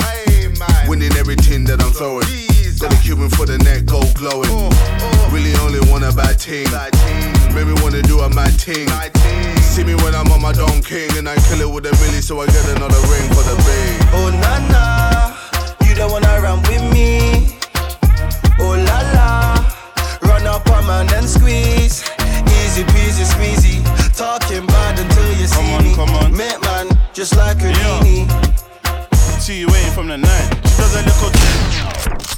Winning 0.84 1.16
everything 1.16 1.64
that 1.72 1.80
I'm 1.80 1.96
throwing. 1.96 2.28
Got 2.76 2.92
a 2.92 3.00
Cuban 3.00 3.32
for 3.32 3.48
the 3.48 3.56
neck, 3.64 3.88
gold 3.88 4.12
glowing. 4.20 4.52
Really 5.32 5.56
only 5.64 5.80
want 5.88 6.04
a 6.04 6.12
bad 6.12 6.44
team. 6.44 6.68
Make 7.56 7.72
me 7.72 7.76
wanna 7.80 8.04
do 8.04 8.20
a 8.20 8.28
mad 8.36 8.52
thing. 8.60 8.92
See 9.70 9.84
me 9.84 9.96
when 9.96 10.16
I'm 10.16 10.32
on 10.32 10.42
my 10.42 10.52
Don 10.52 10.82
King 10.82 11.10
and 11.18 11.30
I 11.30 11.36
kill 11.48 11.62
it 11.62 11.70
with 11.70 11.86
a 11.86 11.92
milli, 12.02 12.22
so 12.22 12.42
I 12.42 12.48
get 12.48 12.68
another 12.76 13.00
ring 13.08 13.30
for 13.30 13.44
the 13.46 13.56
bang. 13.66 14.00
Oh 14.18 14.30
na 14.44 14.54
na, 14.74 15.88
you 15.88 15.96
don't 15.96 16.12
wanna 16.12 16.42
run 16.42 16.60
with 16.64 16.84
me. 16.92 17.56
Oh 18.60 18.76
la 18.76 19.00
la, 19.16 19.30
run 20.28 20.46
up 20.48 20.68
on 20.72 20.86
man 20.88 21.08
and 21.14 21.30
squeeze. 21.30 22.04
Easy 22.60 22.84
peasy 22.92 23.24
squeezy, 23.24 23.78
talking 24.18 24.66
bad 24.66 25.00
until 25.00 25.32
you 25.40 25.48
see 25.48 25.78
me. 25.84 25.96
Come 25.96 26.10
on, 26.10 26.36
Met 26.36 26.60
man, 26.62 26.88
just 27.14 27.38
like 27.38 27.58
Houdini. 27.60 28.28
See 28.28 28.69
you 29.48 29.68
waiting 29.68 29.92
from 29.94 30.08
the 30.08 30.18
night. 30.18 30.50
Does 30.64 30.96
a 30.96 31.04
little 31.04 31.32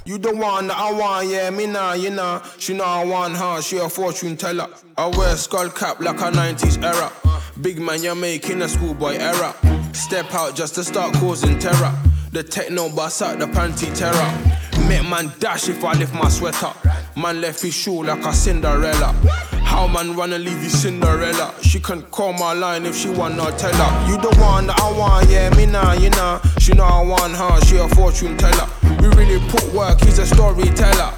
You 0.06 0.18
the 0.18 0.36
one 0.36 0.68
that 0.68 0.78
I 0.78 0.92
want, 0.92 1.28
yeah, 1.28 1.50
me 1.50 1.66
nah, 1.66 1.94
you 1.94 2.12
know. 2.12 2.42
She 2.60 2.74
know 2.74 2.84
I 2.84 3.04
want 3.04 3.36
her, 3.38 3.62
she 3.62 3.78
a 3.78 3.90
fortune 3.90 4.38
teller. 4.38 4.68
I 4.98 5.08
wear 5.08 5.34
a 5.34 5.38
skull 5.38 5.70
cap 5.70 6.00
like 6.00 6.20
a 6.20 6.32
90s 6.32 6.84
era. 6.84 7.12
Big 7.60 7.80
man, 7.80 8.04
you're 8.04 8.16
making 8.16 8.62
a 8.62 8.70
schoolboy 8.70 9.16
error. 9.16 9.54
Step 9.94 10.34
out 10.34 10.56
just 10.56 10.76
to 10.76 10.84
start 10.84 11.14
causing 11.16 11.58
terror. 11.60 11.94
The 12.32 12.44
techno 12.44 12.90
bust 12.90 13.22
out 13.22 13.40
the 13.40 13.48
panty 13.48 13.94
terror. 13.98 14.61
Make 14.92 15.10
man 15.10 15.32
dash 15.40 15.70
if 15.70 15.86
I 15.86 15.94
lift 15.94 16.14
my 16.14 16.28
sweater. 16.28 16.74
Man 17.16 17.40
left 17.40 17.62
his 17.62 17.74
shoe 17.74 18.04
like 18.04 18.26
a 18.26 18.34
Cinderella. 18.34 19.16
How 19.64 19.88
man 19.88 20.18
wanna 20.18 20.38
leave 20.38 20.62
you 20.62 20.70
Cinderella? 20.70 21.54
She 21.62 21.80
can 21.80 22.02
call 22.02 22.34
my 22.34 22.52
line 22.52 22.86
if 22.86 22.98
she 22.98 23.10
wanna 23.10 23.50
tell 23.54 23.72
her. 23.72 24.12
You 24.12 24.18
the 24.18 24.36
one 24.42 24.68
that 24.68 24.78
I 24.78 24.92
want, 24.92 25.30
yeah, 25.30 25.50
me 25.56 25.66
nah, 25.66 25.94
you 25.94 26.10
know. 26.10 26.42
She 26.60 26.74
know 26.74 26.84
I 26.84 27.02
want 27.04 27.34
her, 27.38 27.62
she 27.68 27.78
a 27.78 27.88
fortune 27.96 28.36
teller. 28.38 28.68
We 29.00 29.08
really 29.16 29.40
put 29.50 29.64
work, 29.74 30.02
he's 30.02 30.20
a 30.20 30.26
storyteller. 30.26 31.14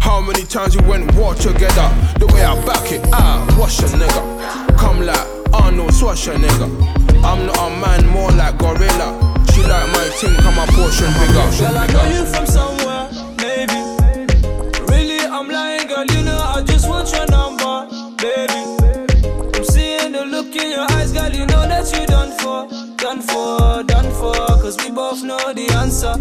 How 0.00 0.22
many 0.22 0.44
times 0.44 0.74
we 0.78 0.88
went 0.88 1.14
war 1.14 1.34
together? 1.34 1.92
The 2.18 2.28
way 2.32 2.42
I 2.42 2.54
back 2.64 2.90
it 2.92 3.04
out, 3.12 3.46
wash 3.58 3.80
a 3.80 3.88
nigga. 3.92 4.78
Come 4.78 5.04
like 5.04 5.28
Arnold 5.52 5.90
Schwarzenegger. 5.90 6.70
I'm 7.22 7.44
not 7.44 7.58
a 7.58 7.68
man, 7.76 8.06
more 8.06 8.30
like 8.30 8.56
gorilla. 8.56 9.28
She 9.52 9.60
like 9.64 9.88
my 9.92 10.08
thing, 10.16 10.34
come 10.36 10.56
my 10.56 10.64
portion 10.66 11.12
bigger. 11.18 11.44
Girl, 11.60 11.76
I 11.76 11.86
know 11.92 12.04
you 12.08 12.24
from 12.24 12.46
somewhere, 12.46 12.67
for, 22.48 22.96
done 22.96 23.20
for, 23.20 23.82
done 23.84 24.10
for. 24.12 24.34
Cause 24.62 24.76
we 24.82 24.90
both 24.90 25.22
know 25.22 25.38
the 25.52 25.66
answer. 25.82 26.14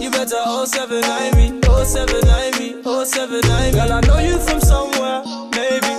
You 0.00 0.10
better 0.10 0.42
079 0.66 1.36
me, 1.36 1.60
079 1.62 2.58
me, 2.58 2.82
079 2.82 3.72
Girl, 3.72 3.92
I 3.92 4.00
know 4.06 4.18
you 4.18 4.38
from 4.38 4.60
somewhere, 4.60 5.22
maybe. 5.54 5.94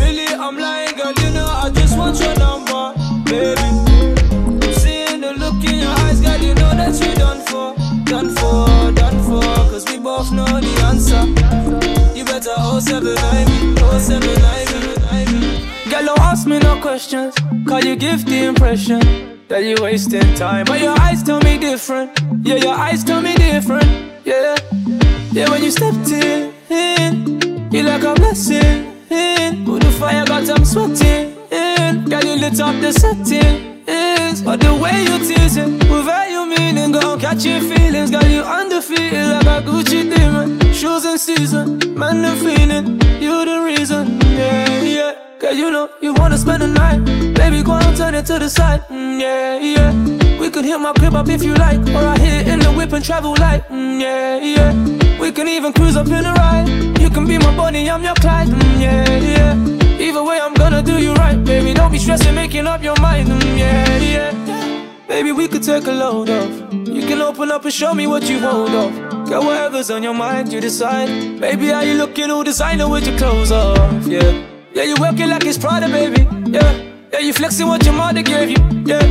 Really, 0.00 0.28
I'm 0.34 0.56
lying, 0.58 0.96
girl. 0.96 1.12
You 1.22 1.30
know 1.36 1.46
I 1.46 1.70
just 1.72 1.96
want 1.96 2.18
your 2.20 2.36
number, 2.38 2.82
baby. 3.24 3.68
Seeing 4.80 5.20
the 5.20 5.32
look 5.38 5.60
in 5.64 5.78
your 5.84 5.94
eyes, 6.04 6.20
girl. 6.20 6.40
You 6.40 6.54
know 6.54 6.72
that 6.80 6.94
you 7.00 7.12
done 7.16 7.40
for, 7.48 7.68
done 8.04 8.30
for, 8.36 8.92
done 8.92 9.18
for. 9.28 9.44
Cause 9.70 9.84
we 9.88 9.98
both 9.98 10.32
know 10.32 10.46
the 10.46 10.72
answer. 10.90 11.22
You 12.16 12.24
better 12.24 12.56
079 12.80 13.46
me, 13.48 13.76
079 14.00 14.60
me. 14.60 14.65
Girl, 15.90 16.04
don't 16.04 16.20
ask 16.20 16.46
me 16.46 16.58
no 16.58 16.80
questions. 16.80 17.34
Cause 17.66 17.84
you 17.84 17.96
give 17.96 18.24
the 18.26 18.44
impression 18.44 19.00
that 19.48 19.62
you're 19.62 19.80
wasting 19.80 20.34
time. 20.34 20.64
But 20.66 20.80
your 20.80 20.98
eyes 21.00 21.22
tell 21.22 21.40
me 21.40 21.58
different. 21.58 22.18
Yeah, 22.42 22.56
your 22.56 22.74
eyes 22.74 23.04
tell 23.04 23.22
me 23.22 23.34
different. 23.36 23.86
Yeah, 24.24 24.56
yeah, 25.32 25.48
when 25.50 25.62
you 25.62 25.70
stepped 25.70 26.10
in, 26.10 26.52
in 26.70 27.70
you 27.72 27.82
like 27.82 28.02
a 28.02 28.14
blessing. 28.14 28.92
In. 29.10 29.64
Put 29.64 29.82
the 29.82 29.90
fire, 29.92 30.24
got 30.24 30.48
I'm 30.50 30.64
sweating. 30.64 31.36
In. 31.50 32.04
Girl, 32.08 32.24
you 32.24 32.36
lit 32.40 32.60
up 32.60 32.80
the 32.80 32.92
setting. 32.92 33.84
Is. 33.86 34.42
But 34.42 34.60
the 34.60 34.74
way 34.74 35.02
you 35.04 35.18
teasing, 35.18 35.78
without 35.88 36.28
you 36.28 36.46
meaning, 36.46 36.92
gon' 36.92 37.20
catch 37.20 37.44
your 37.44 37.60
feelings. 37.60 38.10
Girl, 38.10 38.24
you 38.26 38.42
undefeated 38.42 39.28
like 39.28 39.46
a 39.46 39.62
Gucci 39.62 40.02
demon. 40.12 40.58
Shoes 40.72 41.04
in 41.04 41.18
season, 41.18 41.78
man, 41.94 42.22
the 42.22 42.34
feeling. 42.42 43.00
You 43.22 43.44
the 43.44 43.62
reason, 43.62 44.20
yeah, 44.32 44.82
yeah. 44.82 45.15
Girl, 45.46 45.54
you 45.54 45.70
know 45.70 45.88
you 46.02 46.12
wanna 46.12 46.36
spend 46.36 46.60
the 46.60 46.66
night. 46.66 47.04
Baby, 47.34 47.62
go 47.62 47.74
and 47.74 47.96
turn 47.96 48.16
it 48.16 48.26
to 48.26 48.36
the 48.36 48.50
side, 48.50 48.82
mm, 48.88 49.20
yeah, 49.20 49.56
yeah. 49.60 49.92
We 50.40 50.50
could 50.50 50.64
hit 50.64 50.80
my 50.80 50.92
crib 50.92 51.14
up 51.14 51.28
if 51.28 51.40
you 51.44 51.54
like, 51.54 51.78
or 51.94 52.04
I 52.04 52.18
hit 52.18 52.48
it 52.48 52.48
in 52.48 52.58
the 52.58 52.72
whip 52.72 52.92
and 52.92 53.04
travel 53.04 53.30
light, 53.38 53.62
mm, 53.68 54.00
yeah, 54.00 54.38
yeah. 54.38 55.20
We 55.20 55.30
can 55.30 55.46
even 55.46 55.72
cruise 55.72 55.96
up 55.96 56.08
in 56.08 56.24
the 56.24 56.32
ride. 56.32 56.66
You 57.00 57.10
can 57.10 57.26
be 57.28 57.38
my 57.38 57.56
Bonnie, 57.56 57.88
I'm 57.88 58.02
your 58.02 58.16
Clyde, 58.16 58.48
mm, 58.48 58.80
yeah, 58.80 59.18
yeah. 59.18 60.00
Either 60.00 60.24
way, 60.24 60.40
I'm 60.40 60.52
gonna 60.54 60.82
do 60.82 61.00
you 61.00 61.14
right, 61.14 61.38
baby. 61.44 61.74
Don't 61.74 61.92
be 61.92 61.98
stressing, 61.98 62.34
making 62.34 62.66
up 62.66 62.82
your 62.82 62.98
mind, 63.00 63.28
mm, 63.28 63.56
yeah, 63.56 63.98
yeah. 63.98 64.96
Baby, 65.06 65.30
we 65.30 65.46
could 65.46 65.62
take 65.62 65.86
a 65.86 65.92
load 65.92 66.28
off. 66.28 66.72
You 66.72 67.06
can 67.06 67.22
open 67.22 67.52
up 67.52 67.64
and 67.64 67.72
show 67.72 67.94
me 67.94 68.08
what 68.08 68.28
you 68.28 68.40
hold 68.40 68.70
off. 68.70 69.28
Girl, 69.28 69.44
whatever's 69.44 69.92
on 69.92 70.02
your 70.02 70.14
mind, 70.14 70.52
you 70.52 70.60
decide. 70.60 71.38
Baby, 71.38 71.68
how 71.68 71.82
you 71.82 71.94
looking 71.94 72.32
all 72.32 72.42
designer 72.42 72.88
with 72.88 73.06
your 73.06 73.16
clothes 73.16 73.52
off? 73.52 74.08
Yeah, 74.08 74.55
yeah, 74.76 74.82
you 74.82 74.94
working 75.00 75.30
like 75.30 75.46
it's 75.46 75.56
Prada, 75.56 75.88
baby. 75.88 76.28
Yeah, 76.50 76.70
yeah, 77.10 77.20
you 77.20 77.32
flexing 77.32 77.66
what 77.66 77.82
your 77.86 77.94
mother 77.94 78.22
gave 78.22 78.50
you. 78.50 78.58
Yeah, 78.84 79.02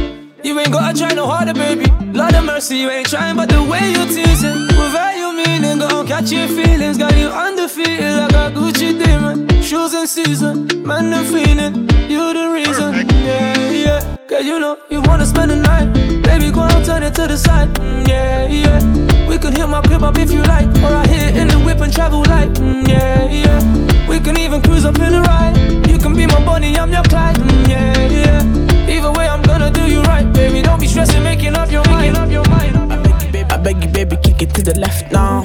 you 0.44 0.60
ain't 0.60 0.72
gotta 0.72 0.96
try 0.96 1.12
no 1.14 1.26
harder, 1.26 1.56
baby. 1.56 1.88
Lord 2.14 2.36
of 2.36 2.46
mercy, 2.46 2.78
you 2.78 2.90
ain't 2.92 3.10
trying, 3.10 3.36
but 3.36 3.50
the 3.50 3.64
way 3.64 3.90
you 3.90 4.06
teasing, 4.06 4.68
without 4.78 5.18
you 5.18 5.34
meaning, 5.36 5.80
gon' 5.80 6.06
catch 6.06 6.32
your 6.32 6.48
feelings. 6.48 7.00
Got 7.00 7.18
you 7.18 7.30
undefeated 7.30 8.14
like 8.14 8.34
a 8.34 8.52
Gucci 8.56 9.04
demon. 9.04 9.50
Shoes 9.64 9.96
in 9.96 10.06
season, 10.06 10.68
man, 10.86 11.10
the 11.10 11.24
feeling. 11.34 11.90
You 12.12 12.32
the 12.32 12.52
reason, 12.54 13.10
yeah, 13.26 13.72
yeah. 13.72 14.18
Girl, 14.28 14.42
you 14.44 14.60
know 14.60 14.78
you 14.92 15.02
wanna 15.02 15.26
spend 15.26 15.50
the 15.50 15.56
night. 15.56 15.92
Baby, 16.22 16.52
go 16.52 16.62
and 16.62 16.86
turn 16.86 17.02
it 17.02 17.16
to 17.16 17.26
the 17.28 17.38
side, 17.38 17.70
mm, 17.80 18.08
yeah, 18.08 18.46
yeah. 18.46 19.28
We 19.28 19.40
can 19.40 19.56
hit 19.56 19.68
my 19.68 19.82
crib 19.82 20.04
up 20.04 20.16
if 20.20 20.32
you 20.32 20.44
like, 20.44 20.68
or 20.84 20.94
I 20.94 21.08
hit 21.08 21.36
it 21.36 21.38
in 21.38 21.48
the 21.48 21.58
whip 21.66 21.82
and 21.82 21.92
travel 21.92 22.20
light, 22.20 22.54
mm, 22.54 22.88
yeah, 22.88 23.26
yeah. 23.26 23.95
Can 24.26 24.40
even 24.40 24.60
cruise 24.60 24.86
up 24.86 24.98
in 24.98 25.12
the 25.12 25.22
ride. 25.22 25.56
You 25.88 26.00
can 26.00 26.16
be 26.16 26.26
my 26.26 26.44
Bonnie, 26.44 26.76
I'm 26.76 26.92
your 26.92 27.04
Clyde, 27.04 27.36
mm, 27.36 27.70
yeah, 27.70 28.08
yeah. 28.10 28.90
Either 28.90 29.12
way, 29.12 29.28
I'm 29.28 29.44
gonna 29.44 29.70
do 29.70 29.86
you 29.86 30.02
right, 30.02 30.26
baby. 30.34 30.64
Don't 30.64 30.80
be 30.80 30.88
stressing, 30.88 31.22
making 31.22 31.54
up 31.54 31.70
your 31.70 31.86
mind, 31.86 32.18
up 32.18 32.32
your 32.32 32.44
mind. 32.50 32.76
I 32.76 32.98
beg 32.98 33.22
you, 33.22 33.32
baby, 33.32 33.52
I 33.52 33.58
beg 33.58 33.84
you, 33.84 33.90
baby, 33.92 34.18
kick 34.24 34.42
it 34.42 34.50
to 34.56 34.64
the 34.64 34.80
left 34.80 35.12
now. 35.12 35.44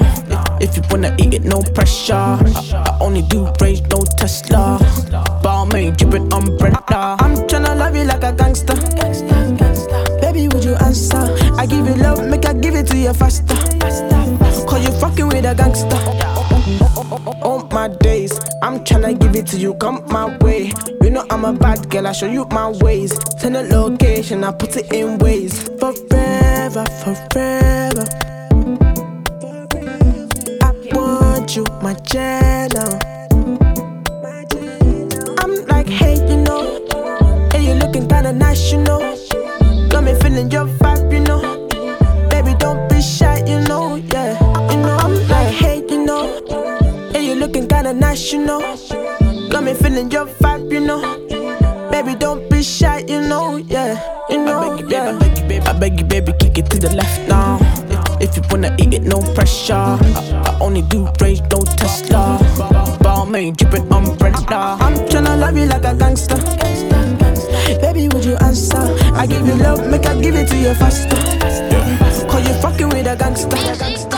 If, 0.59 0.75
you 0.75 0.81
wanna 0.89 1.15
eat 1.19 1.35
it, 1.35 1.43
no 1.43 1.61
pressure. 1.61 2.15
I, 2.15 2.41
I 2.73 2.97
only 2.99 3.21
do 3.21 3.53
range, 3.61 3.83
no 3.83 4.01
Tesla. 4.17 4.79
Balmain, 5.43 5.95
drippin' 5.95 6.33
umbrella. 6.33 7.17
I'm 7.19 7.35
tryna 7.45 7.77
love 7.77 7.95
you 7.95 8.05
like 8.05 8.23
a 8.23 8.33
gangster. 8.33 8.73
Baby, 10.21 10.47
would 10.47 10.63
you 10.63 10.73
answer? 10.81 11.21
I 11.55 11.67
give 11.67 11.85
you 11.85 11.93
love, 12.01 12.25
make 12.27 12.47
I 12.47 12.53
give 12.53 12.73
it 12.73 12.87
to 12.87 12.97
you 12.97 13.13
faster. 13.13 13.53
Cause 14.65 14.83
you 14.83 14.91
fucking 14.99 15.27
with 15.27 15.45
a 15.45 15.53
gangster. 15.53 17.10
All 17.41 17.67
my 17.71 17.87
days, 17.87 18.39
I'm 18.61 18.83
tryna 18.83 19.19
give 19.19 19.35
it 19.35 19.47
to 19.47 19.57
you, 19.57 19.73
come 19.75 20.03
my 20.07 20.37
way. 20.39 20.71
You 21.01 21.09
know 21.09 21.25
I'm 21.29 21.43
a 21.43 21.53
bad 21.53 21.89
girl, 21.89 22.05
I 22.07 22.11
show 22.11 22.27
you 22.27 22.45
my 22.51 22.69
ways. 22.69 23.17
Send 23.39 23.57
a 23.57 23.63
location, 23.63 24.43
I 24.43 24.51
put 24.51 24.77
it 24.77 24.93
in 24.93 25.17
ways. 25.17 25.63
Forever, 25.79 26.85
forever. 27.01 28.05
I 30.61 30.71
want 30.93 31.55
you, 31.55 31.65
my 31.81 31.95
channel. 31.95 32.99
I'm 35.39 35.65
like, 35.65 35.89
hey, 35.89 36.15
you 36.29 36.37
know. 36.43 36.79
Hey, 37.51 37.65
you 37.67 37.73
looking 37.73 38.07
kinda 38.07 38.33
nice, 38.33 38.71
you 38.71 38.77
know. 38.83 38.99
Got 39.89 40.03
me 40.03 40.13
feeling 40.21 40.51
your 40.51 40.67
vibe, 40.67 41.11
you 41.11 41.21
know. 41.21 41.41
Baby, 42.29 42.53
don't 42.59 42.87
be 42.87 43.01
shy, 43.01 43.39
you 43.47 43.59
know, 43.67 43.80
looking 47.41 47.67
kinda 47.67 47.91
nice, 47.91 48.31
you 48.31 48.45
know. 48.45 48.59
Got 49.49 49.63
me 49.63 49.73
feeling 49.73 50.11
your 50.11 50.27
vibe, 50.27 50.71
you 50.71 50.79
know. 50.79 51.01
Baby, 51.89 52.13
don't 52.13 52.47
be 52.51 52.61
shy, 52.61 53.03
you 53.07 53.19
know, 53.19 53.57
yeah. 53.57 53.97
You 54.29 54.45
know, 54.45 54.59
I 54.59 54.69
beg 54.69 54.79
you, 54.81 54.89
yeah. 54.89 55.17
baby, 55.17 55.25
I 55.25 55.33
beg 55.33 55.39
you, 55.39 55.47
baby, 55.47 55.65
I 55.65 55.73
beg 55.73 55.99
you, 55.99 56.05
baby, 56.05 56.33
kick 56.39 56.57
it 56.59 56.69
to 56.69 56.77
the 56.77 56.95
left 56.95 57.27
now. 57.27 57.57
If, 58.21 58.37
you 58.37 58.43
wanna 58.51 58.75
eat 58.77 58.93
it, 58.93 59.01
no 59.01 59.19
pressure. 59.33 59.73
I, 59.73 59.97
I 60.45 60.57
only 60.61 60.83
do 60.83 61.09
range, 61.19 61.41
no 61.49 61.61
Tesla. 61.81 62.37
Ball 63.01 63.25
Balmain, 63.25 63.57
drippin' 63.57 63.91
umbrella. 63.91 64.77
I'm 64.79 64.93
tryna 65.09 65.39
love 65.39 65.57
you 65.57 65.65
like 65.65 65.83
a 65.83 65.95
gangster. 65.95 66.37
Baby, 67.81 68.07
would 68.09 68.23
you 68.23 68.35
answer? 68.37 68.85
I 69.15 69.25
give 69.25 69.47
you 69.47 69.55
love, 69.55 69.87
make 69.89 70.05
I 70.05 70.13
give 70.21 70.35
it 70.35 70.47
to 70.49 70.57
you 70.57 70.75
faster. 70.75 71.17
Cause 72.29 72.47
you 72.47 72.53
fucking 72.61 72.89
with 72.89 73.07
a 73.07 73.15
gangster. 73.15 74.10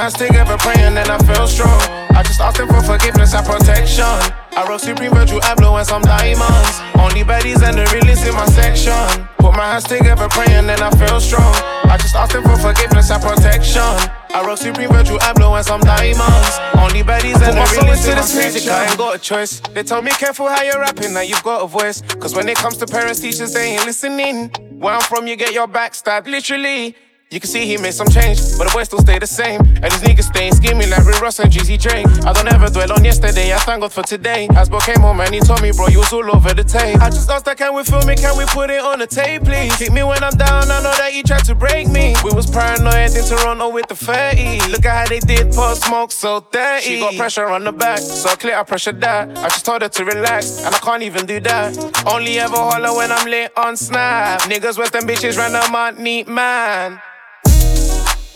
Put 0.00 0.08
my 0.08 0.08
hands 0.08 0.16
together, 0.16 0.56
praying, 0.56 0.96
and 0.96 1.10
I 1.12 1.18
feel 1.28 1.46
strong. 1.46 1.76
I 2.16 2.22
just 2.24 2.40
asked 2.40 2.56
them 2.56 2.68
for 2.68 2.80
forgiveness 2.80 3.34
and 3.34 3.44
protection. 3.44 4.08
I 4.56 4.64
rock 4.66 4.80
Supreme 4.80 5.12
Virgil 5.12 5.40
Abloh 5.40 5.76
and 5.76 5.86
some 5.86 6.00
diamonds. 6.00 6.80
Only 6.96 7.20
baddies 7.20 7.60
and 7.60 7.76
the 7.76 7.84
realest 7.92 8.24
in 8.24 8.32
my 8.32 8.46
section. 8.46 9.28
Put 9.36 9.52
my 9.60 9.68
hands 9.68 9.84
together, 9.84 10.26
praying, 10.30 10.72
and 10.72 10.80
I 10.80 10.88
feel 10.96 11.20
strong. 11.20 11.52
I 11.84 11.98
just 12.00 12.14
asked 12.16 12.32
them 12.32 12.44
for 12.44 12.56
forgiveness 12.56 13.10
and 13.10 13.20
protection. 13.20 13.92
I 14.32 14.40
rock 14.40 14.56
Supreme 14.56 14.88
Virgil 14.88 15.18
Abloh 15.18 15.60
and 15.60 15.66
some 15.66 15.82
diamonds. 15.82 16.54
Only 16.80 17.04
baddies 17.04 17.36
and 17.44 17.60
the 17.60 17.64
realest 17.76 18.08
in 18.08 18.16
my 18.16 18.22
this 18.24 18.32
music, 18.32 18.72
I 18.72 18.88
ain't 18.88 18.96
got 18.96 19.16
a 19.16 19.18
choice. 19.18 19.60
They 19.60 19.82
tell 19.82 20.00
me 20.00 20.12
careful 20.12 20.48
how 20.48 20.62
you're 20.62 20.80
rapping, 20.80 21.12
now 21.12 21.20
you've 21.20 21.42
got 21.42 21.60
a 21.60 21.66
voice. 21.66 22.00
Cause 22.16 22.34
when 22.34 22.48
it 22.48 22.56
comes 22.56 22.78
to 22.78 22.86
parents, 22.86 23.20
teachers, 23.20 23.52
they 23.52 23.76
ain't 23.76 23.84
listening. 23.84 24.48
Where 24.80 24.94
I'm 24.94 25.02
from, 25.02 25.26
you 25.26 25.36
get 25.36 25.52
your 25.52 25.66
back 25.66 25.94
stabbed, 25.94 26.26
literally. 26.26 26.96
You 27.32 27.38
can 27.38 27.48
see 27.48 27.64
he 27.64 27.76
made 27.76 27.94
some 27.94 28.08
change, 28.08 28.40
but 28.58 28.66
the 28.66 28.72
boy 28.74 28.82
still 28.82 28.98
stay 28.98 29.20
the 29.20 29.26
same. 29.26 29.60
And 29.60 29.84
these 29.86 30.02
niggas 30.02 30.34
staying 30.34 30.52
scheming 30.52 30.90
like 30.90 31.06
Rick 31.06 31.20
Ross 31.20 31.38
and 31.38 31.48
Jeezy 31.48 31.80
Drake. 31.80 32.04
I 32.26 32.32
don't 32.32 32.52
ever 32.52 32.68
dwell 32.68 32.90
on 32.90 33.04
yesterday, 33.04 33.54
I 33.54 33.58
thank 33.58 33.82
God 33.82 33.92
for 33.92 34.02
today. 34.02 34.48
As 34.56 34.68
Bo 34.68 34.80
came 34.80 34.98
home 34.98 35.20
and 35.20 35.32
he 35.32 35.38
told 35.38 35.62
me, 35.62 35.70
bro, 35.70 35.86
you 35.86 36.00
was 36.00 36.12
all 36.12 36.28
over 36.34 36.52
the 36.52 36.64
tape. 36.64 37.00
I 37.00 37.08
just 37.08 37.30
asked 37.30 37.46
her, 37.46 37.54
can 37.54 37.72
we 37.76 37.84
film 37.84 38.10
it, 38.10 38.18
can 38.18 38.36
we 38.36 38.46
put 38.46 38.68
it 38.68 38.80
on 38.80 38.98
the 38.98 39.06
tape, 39.06 39.44
please? 39.44 39.76
Kick 39.76 39.92
me 39.92 40.02
when 40.02 40.24
I'm 40.24 40.32
down, 40.32 40.72
I 40.72 40.82
know 40.82 40.90
that 40.90 41.12
he 41.12 41.22
tried 41.22 41.44
to 41.44 41.54
break 41.54 41.86
me. 41.86 42.16
We 42.24 42.34
was 42.34 42.50
paranoid 42.50 43.14
in 43.14 43.24
Toronto 43.24 43.68
with 43.68 43.86
the 43.86 43.94
30. 43.94 44.72
Look 44.72 44.84
at 44.84 44.90
how 44.90 45.06
they 45.06 45.20
did 45.20 45.54
Pop 45.54 45.76
Smoke 45.76 46.10
so 46.10 46.44
dirty. 46.50 46.82
She 46.82 46.98
got 46.98 47.14
pressure 47.14 47.46
on 47.46 47.62
the 47.62 47.70
back, 47.70 48.00
so 48.00 48.34
clear 48.34 48.56
I 48.56 48.64
pressure 48.64 48.90
that. 48.90 49.38
I 49.38 49.48
just 49.50 49.64
told 49.64 49.82
her 49.82 49.88
to 49.88 50.04
relax, 50.04 50.64
and 50.64 50.74
I 50.74 50.78
can't 50.80 51.04
even 51.04 51.26
do 51.26 51.38
that. 51.38 51.78
Only 52.08 52.40
ever 52.40 52.56
holler 52.56 52.92
when 52.96 53.12
I'm 53.12 53.30
lit 53.30 53.56
on 53.56 53.76
Snap. 53.76 54.40
Niggas, 54.50 54.76
West 54.76 54.94
them 54.94 55.04
bitches, 55.04 55.38
random 55.38 55.72
aunt, 55.76 56.00
neat 56.00 56.26
man. 56.26 57.00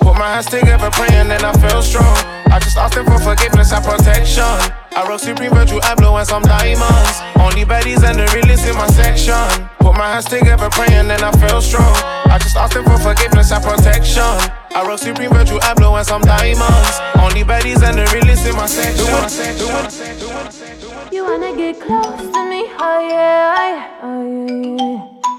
Put 0.05 0.21
my 0.21 0.37
hands 0.37 0.47
together, 0.53 0.91
praying, 0.93 1.33
and 1.33 1.43
I 1.43 1.53
feel 1.57 1.81
strong. 1.81 2.17
I 2.53 2.61
just 2.61 2.77
asked 2.77 2.95
them 2.95 3.07
for 3.07 3.19
forgiveness 3.19 3.73
and 3.73 3.83
protection. 3.83 4.45
I 4.45 5.01
rock 5.09 5.19
Supreme 5.19 5.51
Virgil 5.51 5.81
Abloh 5.81 6.19
and 6.19 6.29
some 6.29 6.43
diamonds. 6.43 7.17
Only 7.41 7.65
baddies 7.65 8.05
and 8.05 8.21
the 8.21 8.29
realest 8.37 8.69
in 8.69 8.77
my 8.77 8.87
section. 8.89 9.35
Put 9.81 9.97
my 9.97 10.13
hands 10.13 10.27
together, 10.27 10.69
praying, 10.69 11.09
and 11.09 11.23
I 11.25 11.33
feel 11.41 11.63
strong. 11.63 11.97
I 12.29 12.37
just 12.37 12.55
asked 12.55 12.77
him 12.77 12.85
for 12.85 12.99
forgiveness 12.99 13.51
and 13.51 13.65
protection. 13.65 14.23
I 14.77 14.85
rock 14.87 14.99
Supreme 14.99 15.33
Virgil 15.33 15.59
Abloh 15.61 15.97
and 15.97 16.07
some 16.07 16.21
diamonds. 16.21 17.01
Only 17.17 17.43
baddies 17.43 17.81
and 17.81 17.97
the 17.97 18.05
realest 18.13 18.45
in 18.45 18.55
my 18.57 18.67
section. 18.67 19.09
You 21.11 21.25
wanna 21.25 21.57
get 21.57 21.81
close 21.81 22.21
to 22.21 22.45
me? 22.45 22.69
Oh 22.77 23.09
yeah, 23.09 23.89
oh 24.03 24.21
yeah, 24.21 24.53
oh, 24.53 25.25
yeah. 25.25 25.34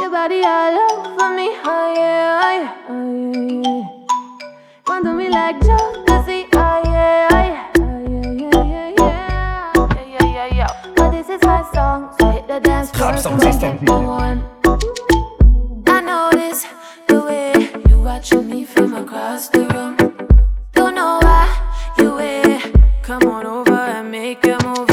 Your 0.00 0.10
body 0.10 0.42
all 0.42 0.74
over 0.90 1.36
me? 1.36 1.48
Oh 1.62 1.94
yeah, 1.94 2.40
oh 2.40 2.52
yeah, 2.56 2.74
oh 2.88 3.04
yeah, 3.32 3.68
yeah. 3.68 3.84
Want 4.86 5.04
to 5.04 5.12
me 5.12 5.28
like 5.28 5.56
Jodeci? 5.60 6.48
Oh 6.54 6.80
yeah, 6.84 7.28
oh 7.30 7.44
yeah, 7.46 7.72
oh 7.78 7.98
yeah, 8.08 8.32
yeah, 8.32 8.94
yeah, 8.96 8.96
yeah, 8.96 9.76
yeah, 9.76 10.04
yeah, 10.06 10.24
yeah, 10.24 10.54
yeah. 10.56 10.92
But 10.96 11.10
this 11.10 11.28
is 11.28 11.42
my 11.42 11.62
song, 11.74 12.14
so 12.18 12.30
hit 12.30 12.48
the 12.48 12.60
dance 12.60 12.90
floor. 12.90 13.12
Come 13.12 13.40
on, 13.40 13.58
get 13.60 14.04
one. 14.06 14.38
I 15.86 16.00
notice 16.00 16.64
the 17.06 17.20
way 17.20 17.70
you 17.90 18.00
watching 18.02 18.48
me 18.48 18.64
from 18.64 18.94
across 18.94 19.48
the 19.48 19.66
room. 19.68 19.96
Don't 20.72 20.94
know 20.94 21.18
why 21.20 21.46
you 21.98 22.14
wait. 22.14 22.72
Come 23.02 23.24
on 23.24 23.44
over 23.46 23.72
and 23.74 24.10
make 24.10 24.44
a 24.46 24.56
move. 24.64 24.90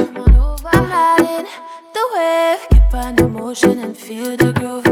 I'm 0.66 0.90
riding 0.92 1.48
the 1.94 2.04
wave, 2.14 2.60
keep 2.72 2.94
on 2.94 3.16
the 3.16 3.28
motion 3.28 3.80
and 3.80 3.96
feel 3.98 4.36
the 4.36 4.52
groove. 4.54 4.87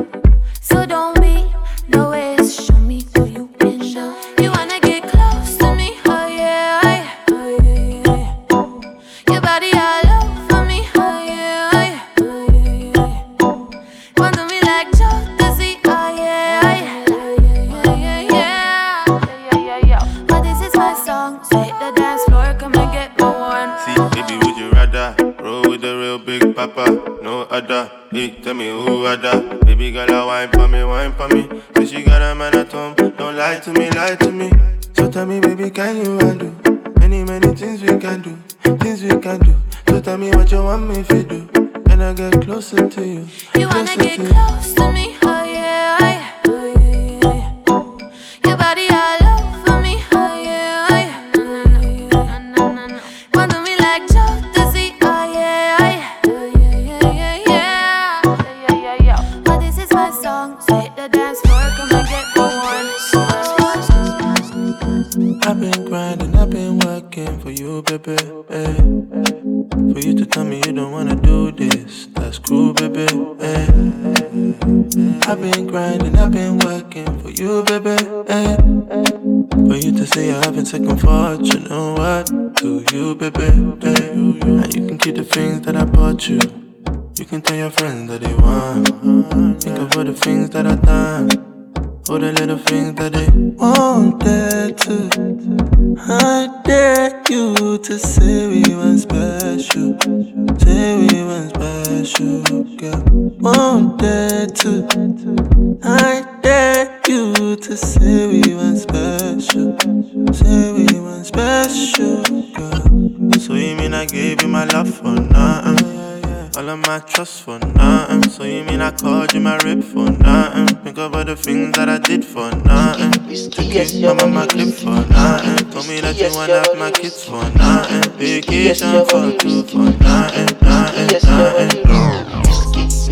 All 116.65 116.71
of 116.71 116.79
my 116.79 116.97
trust 116.97 117.43
for 117.43 117.59
nothing. 117.59 118.27
So 118.31 118.43
you 118.43 118.63
mean 118.63 118.81
I 118.81 118.89
called 118.89 119.31
you 119.35 119.39
my 119.39 119.55
rip 119.57 119.83
for 119.83 120.09
nothing? 120.09 120.65
Think 120.77 120.97
of 120.97 121.13
all 121.13 121.23
the 121.23 121.35
things 121.35 121.77
that 121.77 121.87
I 121.87 121.99
did 121.99 122.25
for 122.25 122.49
nothing. 122.65 123.11
Took 123.51 123.93
you 123.93 124.07
mama 124.07 124.25
my 124.25 124.47
clip 124.47 124.73
for 124.73 124.89
nothing. 124.89 125.69
Told 125.69 125.87
me 125.87 126.01
that 126.01 126.17
you 126.17 126.33
wanna 126.33 126.65
have 126.65 126.75
my 126.79 126.89
kids 126.89 127.23
for 127.23 127.43
nothing. 127.53 128.17
Vacation 128.17 129.05
for 129.05 129.37
two 129.37 129.61
for 129.61 129.77
nothing, 129.77 130.57
nothing, 130.65 131.05
nothing. 131.29 131.85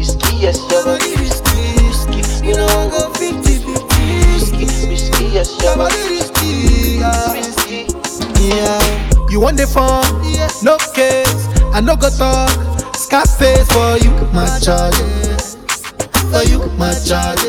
Risky, 0.02 0.36
yes, 0.42 0.58
your 0.72 0.84
body 0.84 1.14
risky, 1.22 1.78
risky. 1.86 2.48
You 2.48 2.58
know 2.58 2.66
I 2.66 2.90
go 2.90 3.14
50 3.14 3.38
50 3.38 4.02
risky, 4.34 4.66
risky, 4.90 5.26
yes, 5.26 5.62
your 5.62 5.78
body 5.78 6.02
risky, 6.10 6.98
yeah. 6.98 7.34
risky. 7.34 7.86
Yeah, 8.50 9.30
you 9.30 9.40
want 9.40 9.58
the 9.58 9.68
fun? 9.68 10.02
No 10.64 10.80
case, 10.96 11.48
I 11.72 11.82
no 11.82 11.96
go 11.96 12.10
talk. 12.10 12.73
Scarface 13.14 13.70
for 13.72 13.96
you, 14.04 14.10
my 14.34 14.58
charge. 14.58 14.96
For 16.34 16.42
you, 16.50 16.66
my 16.80 16.98
charge. 17.06 17.46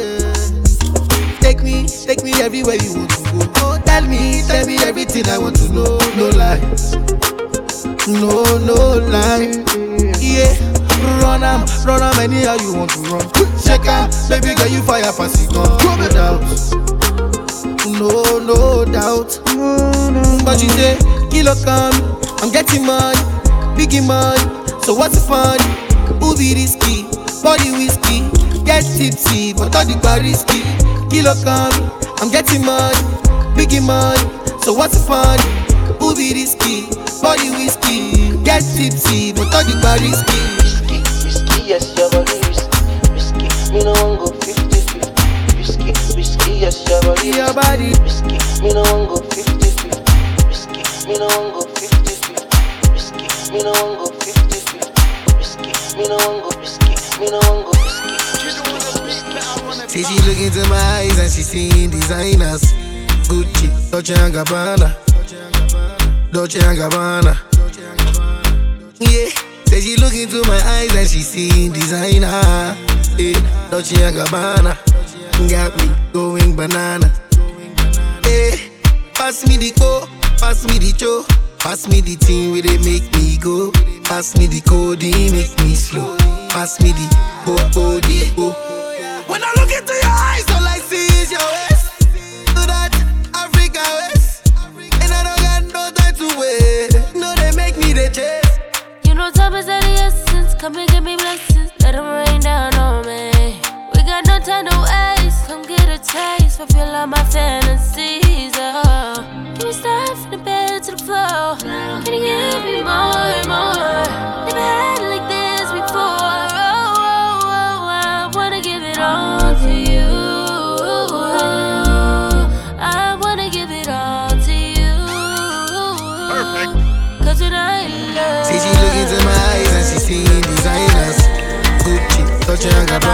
Take 1.41 1.63
me, 1.63 1.87
take 1.89 2.23
me 2.23 2.33
everywhere 2.35 2.77
you 2.77 2.99
want 2.99 3.09
to 3.09 3.23
go. 3.33 3.51
Oh, 3.65 3.83
tell 3.87 4.03
me, 4.07 4.43
tell 4.47 4.67
me 4.67 4.77
everything 4.85 5.27
I 5.27 5.39
want 5.39 5.57
to 5.57 5.73
know. 5.73 5.97
No 6.19 6.29
lies, 6.37 6.95
no, 8.07 8.45
no 8.61 8.99
lie. 9.09 9.65
Yeah, 10.21 10.53
run 11.23 11.43
am, 11.43 11.65
run 11.87 12.03
am 12.03 12.21
anyhow 12.21 12.57
you 12.61 12.75
want 12.75 12.91
to 12.91 13.01
run. 13.09 13.25
Check 13.65 13.87
out, 13.87 14.13
baby 14.29 14.55
girl, 14.55 14.69
you 14.69 14.83
fire 14.83 15.01
it 15.01 15.51
gun. 15.51 15.65
No 15.81 16.09
doubt, 16.11 16.45
no, 17.89 18.39
no 18.39 18.85
doubt. 18.85 19.41
But 20.45 20.63
you 20.63 20.69
say, 20.77 20.99
kilo 21.31 21.55
come, 21.65 21.95
I'm 22.43 22.53
getting 22.53 22.85
money, 22.85 23.17
biggie 23.79 24.07
money. 24.07 24.64
So 24.85 24.93
what's 24.93 25.17
the 25.17 25.25
fun? 25.25 25.57
Who 26.21 26.37
be 26.37 26.53
risky? 26.53 27.09
Body 27.41 27.73
whiskey, 27.73 28.29
get 28.69 28.85
tipsy, 28.85 29.55
but 29.57 29.73
all 29.73 29.81
the 29.89 29.97
bar 30.05 30.21
risky. 30.21 30.61
Kilo 31.09 31.33
come, 31.41 31.73
I'm 32.21 32.29
getting 32.29 32.61
money, 32.61 32.93
biggie 33.57 33.81
money. 33.81 34.21
So 34.61 34.75
what's 34.77 34.93
the 34.93 35.01
fun? 35.01 35.41
Who 36.05 36.13
be 36.13 36.37
risky? 36.37 36.85
Body 37.25 37.49
whiskey, 37.57 38.37
get 38.45 38.61
tipsy, 38.61 39.33
but 39.33 39.49
all 39.57 39.65
the 39.65 39.73
bar 39.81 39.97
risky. 40.05 40.37
Risky, 40.61 41.65
yes, 41.65 41.97
your 41.97 42.13
body 42.13 42.37
risky, 42.45 42.69
risky. 43.17 43.49
Me 43.73 43.89
no 43.89 43.97
one 44.05 44.21
go 44.21 44.29
50 44.37 44.69
50 44.69 45.65
risky, 45.65 45.93
risky, 46.13 46.53
yes, 46.61 46.85
your 46.85 47.01
body 47.01 47.33
Your 47.33 47.57
body 47.57 47.97
risky. 48.05 48.37
Me 48.61 48.77
no 48.77 48.85
one 48.93 49.09
go 49.09 49.17
50 49.33 49.49
50 49.65 50.45
risky. 50.45 50.85
Me 51.09 51.17
no 51.17 51.25
one 51.41 51.57
go 51.57 51.65
50 51.73 52.05
50 52.05 52.93
risky. 52.93 53.25
Me 53.49 53.65
no 53.65 53.73
one 53.73 53.97
go 53.97 54.13
50 54.13 54.13
50 54.13 54.21
risky. 54.21 54.24
Me 55.97 56.09
no 56.09 56.17
one 56.17 56.41
go 56.43 56.51
risky. 56.59 56.95
Me 57.21 57.31
no 57.31 57.41
go 57.41 57.71
risky. 57.71 58.15
She 60.03 60.17
look 60.27 60.39
into 60.39 60.69
my 60.69 60.77
eyes 60.77 61.19
and 61.19 61.31
she 61.31 61.43
seeing 61.43 61.91
designers. 61.91 62.75
Gucci, 63.29 63.69
Dolce 63.91 64.15
and 64.15 64.35
Gabbana, 64.35 64.95
Dolce 66.33 66.59
and 66.59 66.77
Gabbana. 66.77 67.35
Yeah, 69.01 69.29
say 69.67 69.81
she 69.81 69.97
look 69.97 70.13
into 70.13 70.43
my 70.49 70.61
eyes 70.61 70.95
and 70.95 71.09
she 71.09 71.21
seeing 71.21 71.73
designer. 71.73 72.77
Yeah, 73.17 73.41
Dolce 73.71 74.03
and 74.03 74.17
Gabbana, 74.17 74.77
got 75.49 75.77
me 75.79 75.95
going 76.13 76.55
banana. 76.57 77.11
Yeah, 78.25 78.57
pass 79.15 79.47
me 79.47 79.57
the 79.57 79.71
co, 79.79 80.09
pass 80.39 80.65
me 80.67 80.79
the 80.79 80.93
cho, 80.93 81.25
pass 81.65 81.89
me 81.89 82.03
the 82.03 82.15
thing 82.17 82.53
where 82.53 82.61
they 82.61 82.77
make 82.85 83.11
me 83.17 83.39
go. 83.39 83.73
Pass 84.05 84.37
me 84.37 84.47
the 84.47 84.61
code, 84.61 85.03
make 85.03 85.57
me 85.65 85.75
slow. 85.75 86.15
Pass 86.51 86.79
me 86.83 86.93
the 86.93 87.07
go, 87.47 87.57
go, 87.73 88.01
the 88.01 88.31
go. 88.37 88.53
When 89.33 89.43
I 89.43 89.51
look 89.57 89.73
into 89.73 89.95
your 89.95 90.17
eyes, 90.29 90.45
all 90.53 90.61
I 90.61 90.79
see 90.85 91.07
is 91.23 91.33
your 91.33 91.41
waist. 91.41 91.89
Do 92.53 92.63
that 92.69 92.93
Africa 93.33 93.81
waist. 93.97 94.53
And 95.01 95.11
I 95.11 95.25
don't 95.25 95.41
got 95.41 95.63
no 95.73 95.91
time 95.97 96.15
to 96.21 96.29
wait. 96.39 96.93
No, 97.17 97.35
they 97.35 97.57
make 97.57 97.79
me 97.79 97.95
the 97.95 98.11
chase. 98.13 98.59
You 99.05 99.15
know 99.15 99.31
time 99.31 99.55
is 99.55 99.67
of 99.67 99.81
the 99.81 100.05
essence, 100.05 100.55
come 100.61 100.77
and 100.77 100.89
give 100.91 101.03
me. 101.03 101.24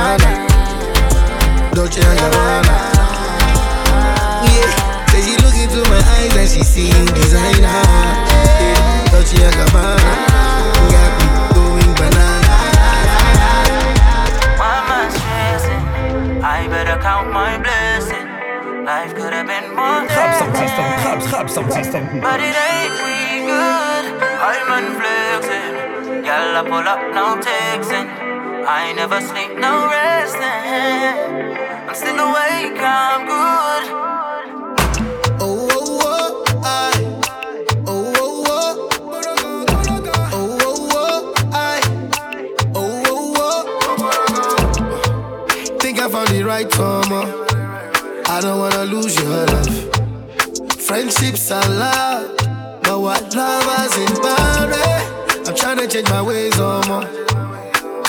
Gabbana. 0.00 0.32
Dolce 1.74 2.00
and 2.00 2.18
Gabbana. 2.18 2.76
Yeah. 4.48 5.06
Say 5.12 5.20
she 5.26 5.34
look 5.44 5.56
into 5.60 5.80
my 5.90 6.00
eyes 6.16 6.36
and 6.36 6.48
she 6.48 6.62
seeing 6.64 7.06
designer. 7.12 7.68
Yeah. 7.68 9.12
Dolce 9.12 9.36
and 9.44 9.54
Gabbana. 9.60 10.12
Got 10.92 11.10
me 11.20 11.26
going 11.52 11.92
banana. 12.00 12.56
Why 14.56 14.72
am 14.80 14.88
I 14.88 15.04
stressing? 15.12 15.84
I 16.42 16.66
better 16.68 16.96
count 17.02 17.32
my 17.32 17.58
blessing. 17.58 18.26
Life 18.84 19.14
could 19.14 19.34
have 19.34 19.46
been 19.46 19.76
more 19.76 20.00
different. 20.08 20.40
But 22.24 22.40
it 22.40 22.56
ain't 22.56 22.96
we 23.04 23.44
good. 23.44 24.04
I'm 24.48 24.68
unflexing. 24.80 26.24
Y'all 26.24 26.56
I 26.56 26.62
pull 26.64 26.88
up, 26.88 27.00
no 27.14 27.36
texting. 27.44 28.29
I 28.66 28.92
never 28.92 29.20
sleep, 29.20 29.56
no 29.58 29.88
resting. 29.88 30.40
I'm 31.88 31.94
still 31.94 32.18
awake, 32.18 32.78
I'm 32.78 33.26
good. 33.26 33.84
I. 36.62 36.90
I. 41.64 41.80
Think 45.78 45.98
I 45.98 46.08
found 46.08 46.28
the 46.28 46.42
right 46.44 46.70
summer. 46.72 47.24
I 48.28 48.40
don't 48.40 48.58
wanna 48.58 48.84
lose 48.84 49.16
your 49.16 49.46
love. 49.46 49.68
Friendships 50.74 51.50
are 51.50 51.68
loud, 51.68 52.36
but 52.82 53.00
what 53.00 53.34
lovers 53.34 53.96
in 53.96 54.22
boundary? 54.22 55.46
I'm 55.46 55.54
trying 55.56 55.78
to 55.78 55.88
change 55.88 56.08
my 56.10 56.22
ways 56.22 56.60
on 56.60 56.86
more. 56.88 57.29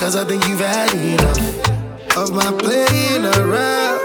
Cause 0.02 0.16
I 0.16 0.26
think 0.26 0.44
you've 0.48 0.60
had 0.60 0.92
enough 0.96 2.18
of 2.18 2.34
my 2.34 2.52
playing 2.58 3.24
around. 3.24 4.00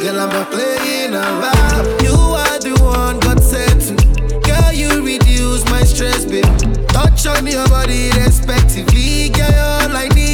Girl, 0.00 0.18
I'm 0.18 0.28
not 0.28 0.50
playing 0.50 1.14
around. 1.14 2.02
You 2.02 2.14
are 2.34 2.58
the 2.58 2.74
one 2.82 3.20
God 3.20 3.40
said 3.40 3.78
to. 3.86 3.94
Girl, 4.42 4.72
you 4.72 5.06
reduce 5.06 5.64
my 5.66 5.84
stress, 5.84 6.24
babe. 6.24 6.44
Touch 6.88 7.28
on 7.28 7.46
your 7.46 7.64
body 7.68 8.10
respectively. 8.18 9.28
Girl, 9.28 9.54
all 9.54 9.96
I 9.96 10.08
need, 10.16 10.25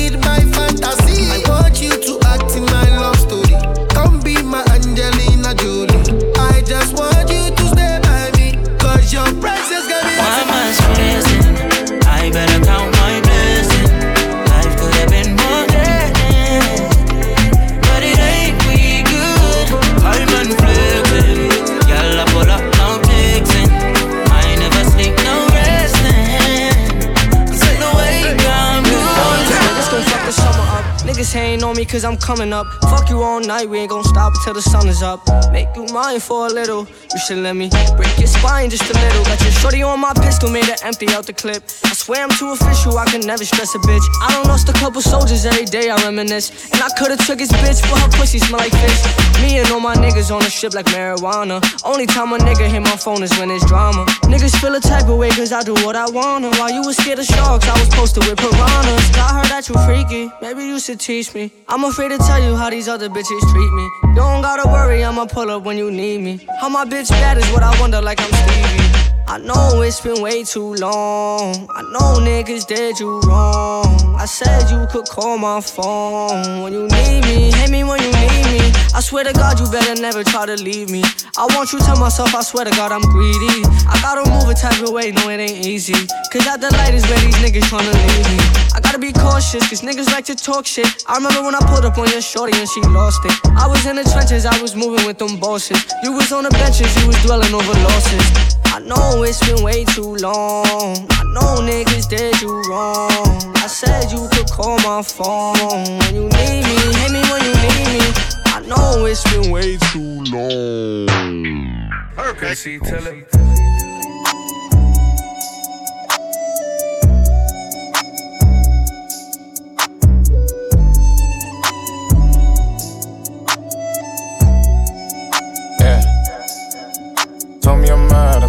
me 31.82 31.86
cause 31.86 32.04
I'm 32.04 32.16
coming 32.16 32.52
up. 32.52 32.66
Fuck 32.90 33.10
you 33.10 33.22
all 33.22 33.40
night, 33.40 33.68
we 33.68 33.78
ain't 33.80 33.90
gon' 33.90 34.04
stop 34.04 34.32
until 34.36 34.54
the 34.54 34.62
sun 34.62 34.86
is 34.88 35.02
up. 35.02 35.20
Make 35.50 35.68
you 35.74 35.84
mine 35.92 36.20
for 36.20 36.46
a 36.46 36.50
little. 36.50 36.86
You 37.12 37.18
should 37.26 37.38
let 37.38 37.56
me 37.56 37.68
break 37.96 38.14
your 38.18 38.28
spine 38.28 38.70
just 38.70 38.88
a 38.88 38.94
little. 38.94 39.24
Got 39.24 39.40
your 39.42 39.50
shorty 39.50 39.82
on 39.82 39.98
my 39.98 40.14
pistol, 40.14 40.48
made 40.50 40.66
her 40.66 40.76
empty 40.82 41.08
out 41.08 41.26
the 41.26 41.32
clip. 41.32 41.62
I 41.84 41.92
swear 41.94 42.22
I'm 42.22 42.30
too 42.30 42.50
official, 42.52 42.98
I 42.98 43.06
can 43.06 43.22
never 43.26 43.44
stress 43.44 43.74
a 43.74 43.78
bitch. 43.78 44.06
I 44.22 44.30
don't 44.32 44.46
lost 44.46 44.68
a 44.68 44.72
couple 44.72 45.02
soldiers 45.02 45.44
every 45.44 45.64
day, 45.64 45.90
I 45.90 45.96
reminisce. 46.04 46.70
And 46.72 46.80
I 46.82 46.88
could've 46.98 47.18
took 47.26 47.40
his 47.40 47.50
bitch, 47.50 47.82
but 47.90 47.98
her 48.00 48.10
pussy 48.18 48.38
smell 48.38 48.60
like 48.60 48.72
fish. 48.72 49.02
Me 49.42 49.58
and 49.58 49.68
all 49.72 49.80
my 49.80 49.96
niggas 49.96 50.30
on 50.30 50.42
the 50.42 50.50
strip 50.50 50.74
like 50.74 50.86
marijuana. 50.86 51.58
Only 51.84 52.06
time 52.06 52.32
a 52.32 52.38
nigga 52.38 52.68
hit 52.68 52.82
my 52.82 52.96
phone 52.96 53.22
is 53.22 53.32
when 53.38 53.50
it's 53.50 53.66
drama. 53.66 54.06
Niggas 54.30 54.54
feel 54.60 54.74
a 54.74 54.80
type 54.80 55.08
of 55.08 55.18
way 55.18 55.30
cause 55.30 55.52
I 55.52 55.62
do 55.62 55.74
what 55.84 55.96
I 55.96 56.08
wanna. 56.10 56.50
While 56.58 56.70
you 56.70 56.82
was 56.82 56.96
scared 56.96 57.18
of 57.18 57.26
sharks, 57.26 57.66
I 57.66 57.78
was 57.78 57.88
posted 57.88 58.24
with 58.28 58.38
piranhas. 58.38 59.10
I 59.16 59.34
heard 59.34 59.50
that 59.50 59.68
you 59.68 59.74
freaky, 59.86 60.30
maybe 60.40 60.62
you 60.64 60.78
should 60.78 61.00
teach 61.00 61.34
me. 61.34 61.50
I'm 61.72 61.84
afraid 61.84 62.10
to 62.10 62.18
tell 62.18 62.38
you 62.38 62.54
how 62.54 62.68
these 62.68 62.86
other 62.86 63.08
bitches 63.08 63.40
treat 63.50 63.72
me. 63.72 63.90
You 64.08 64.14
don't 64.14 64.42
gotta 64.42 64.68
worry, 64.68 65.02
I'ma 65.02 65.24
pull 65.24 65.50
up 65.50 65.62
when 65.62 65.78
you 65.78 65.90
need 65.90 66.20
me. 66.20 66.46
How 66.60 66.68
my 66.68 66.84
bitch 66.84 67.08
bad 67.08 67.38
is 67.38 67.50
what 67.50 67.62
I 67.62 67.80
wonder, 67.80 68.02
like 68.02 68.20
I'm 68.20 68.30
Stevie. 68.30 68.92
I 69.26 69.38
know 69.38 69.80
it's 69.80 69.98
been 69.98 70.20
way 70.20 70.44
too 70.44 70.74
long. 70.74 71.66
I 71.74 71.80
know 71.80 72.20
niggas 72.20 72.66
did 72.66 73.00
you 73.00 73.20
wrong. 73.20 74.14
I 74.18 74.26
said 74.26 74.70
you 74.70 74.86
could 74.90 75.08
call 75.08 75.38
my 75.38 75.62
phone 75.62 76.62
when 76.62 76.74
you 76.74 76.86
need 76.88 77.24
me. 77.24 77.50
Hit 77.50 77.70
me 77.70 77.84
when 77.84 78.02
you 78.02 78.12
need 78.12 78.46
me. 78.52 78.81
I 78.94 79.00
swear 79.00 79.24
to 79.24 79.32
God, 79.32 79.58
you 79.58 79.64
better 79.70 80.00
never 80.00 80.22
try 80.22 80.44
to 80.44 80.54
leave 80.56 80.90
me. 80.90 81.02
I 81.38 81.48
want 81.56 81.72
you 81.72 81.78
to 81.80 81.96
myself, 81.96 82.34
I 82.34 82.42
swear 82.42 82.66
to 82.66 82.70
God, 82.72 82.92
I'm 82.92 83.00
greedy. 83.00 83.64
I 83.88 83.96
gotta 84.04 84.28
move 84.28 84.48
a 84.48 84.54
type 84.54 84.82
of 84.84 84.92
way, 84.92 85.12
no, 85.12 85.30
it 85.30 85.40
ain't 85.40 85.64
easy. 85.64 85.96
Cause 86.28 86.46
at 86.46 86.60
the 86.60 86.68
light 86.76 86.92
is 86.92 87.02
where 87.08 87.18
these 87.24 87.36
niggas 87.40 87.72
tryna 87.72 87.88
leave 87.88 88.28
me. 88.28 88.36
I 88.76 88.80
gotta 88.84 88.98
be 88.98 89.10
cautious, 89.12 89.64
cause 89.68 89.80
niggas 89.80 90.12
like 90.12 90.26
to 90.26 90.36
talk 90.36 90.66
shit. 90.66 91.04
I 91.08 91.16
remember 91.16 91.42
when 91.42 91.54
I 91.54 91.60
pulled 91.72 91.86
up 91.86 91.96
on 91.96 92.10
your 92.10 92.20
shorty 92.20 92.52
and 92.58 92.68
she 92.68 92.82
lost 92.92 93.24
it. 93.24 93.32
I 93.56 93.66
was 93.66 93.86
in 93.86 93.96
the 93.96 94.04
trenches, 94.04 94.44
I 94.44 94.60
was 94.60 94.76
moving 94.76 95.06
with 95.06 95.16
them 95.16 95.40
bosses. 95.40 95.80
You 96.04 96.12
was 96.12 96.30
on 96.30 96.44
the 96.44 96.50
benches, 96.50 96.92
you 97.00 97.06
was 97.06 97.16
dwelling 97.24 97.54
over 97.54 97.72
losses. 97.88 98.52
I 98.76 98.80
know 98.80 99.22
it's 99.24 99.40
been 99.48 99.64
way 99.64 99.84
too 99.84 100.16
long. 100.20 101.08
I 101.16 101.24
know 101.32 101.64
niggas 101.64 102.08
did 102.12 102.40
you 102.42 102.60
wrong. 102.68 103.08
I 103.56 103.66
said 103.68 104.12
you 104.12 104.28
could 104.32 104.50
call 104.50 104.76
my 104.84 105.00
phone 105.00 105.56
when 105.96 106.14
you 106.14 106.28
need 106.28 106.60
me. 106.68 106.76
Hit 107.00 107.08
me 107.08 107.24
when 107.32 107.40
you 107.40 107.54
need 107.56 107.88
me. 107.88 108.31
Know 108.66 109.06
it's 109.06 109.24
been 109.32 109.50
way 109.50 109.76
too 109.76 110.24
long. 110.30 111.08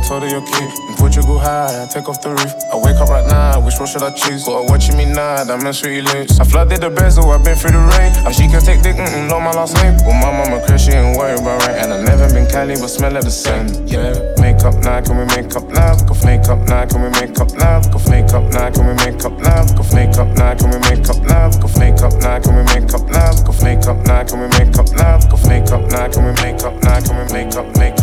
Told 0.08 0.24
her 0.24 0.30
you're 0.30 0.46
cute. 0.46 0.74
In 0.90 0.96
Portugal 0.96 1.40
high, 1.40 1.84
I 1.84 1.88
take 1.88 2.08
off 2.10 2.22
the 2.22 2.30
roof. 2.30 2.54
I 2.72 2.78
wake 2.78 2.98
up 2.98 3.10
right 3.10 3.26
now, 3.28 3.60
which 3.64 3.80
one 3.80 3.88
should 3.88 4.04
I 4.04 4.12
choose? 4.12 4.44
Gotta 4.44 4.70
watching 4.72 4.98
me 4.98 5.06
now, 5.06 5.44
that 5.44 5.62
man 5.64 5.74
sweetie 5.74 6.02
loose. 6.02 6.40
I 6.40 6.44
flooded 6.44 6.82
the 6.82 6.90
bezel, 6.90 7.32
I've 7.32 7.44
been 7.44 7.56
through 7.56 7.72
the 7.72 7.84
rain. 7.96 8.12
How 8.24 8.32
she 8.32 8.48
can 8.48 8.62
take 8.62 8.82
dick, 8.84 8.96
mm-mm, 8.96 9.30
know 9.30 9.40
my 9.40 9.52
last 9.52 9.76
name. 9.82 9.96
Well, 10.04 10.20
my 10.20 10.32
mama 10.32 10.62
Chris, 10.66 10.86
she 10.86 10.92
ain't 10.92 11.18
worried 11.18 11.40
about 11.40 11.64
right. 11.64 11.78
And 11.80 11.94
I 11.94 12.04
never 12.04 12.28
been 12.34 12.48
Cali, 12.50 12.76
but 12.76 12.92
smell 12.92 13.16
of 13.16 13.24
the 13.24 13.32
same. 13.32 13.68
Yeah, 13.88 14.14
make 14.44 14.62
up 14.68 14.76
now, 14.84 15.02
can 15.02 15.18
we 15.18 15.26
make 15.34 15.56
up 15.56 15.68
now? 15.72 15.96
Can 15.96 16.18
make 16.26 16.48
up 16.52 16.60
now, 16.68 16.86
can 16.86 17.02
we 17.02 17.10
make 17.20 17.40
up 17.40 17.52
now? 17.56 17.82
Can 17.82 18.02
make 18.12 18.34
up 18.34 18.46
now, 18.52 18.70
can 18.70 18.84
we 18.86 18.94
make 19.06 19.24
up 19.24 19.34
now? 19.40 19.64
Can 19.64 19.88
make 19.96 20.18
up 20.20 20.30
now, 20.36 20.54
can 20.56 20.70
we 20.70 20.78
make 20.84 21.08
up 21.08 21.22
now? 21.24 21.48
Can 21.52 21.72
make 21.80 22.02
up 22.04 22.14
now, 22.20 22.40
can 22.40 22.54
we 22.54 22.64
make 22.76 22.94
up 22.94 23.06
now? 23.08 23.32
Can 23.32 23.56
make 23.64 23.88
up 23.88 23.98
now, 24.04 24.24
can 24.24 24.40
we 24.40 24.48
make 24.52 24.76
up 24.76 24.90
now? 24.92 25.20
Can 25.24 25.40
make 25.48 25.72
up 25.72 25.84
now, 25.92 26.08
can 26.12 26.24
we 26.26 26.32
make 26.44 26.64
up 26.64 26.76
now? 26.84 27.00
Can 27.00 27.16
we 27.16 27.26
make 27.32 27.56
up, 27.56 27.66
make 27.78 28.02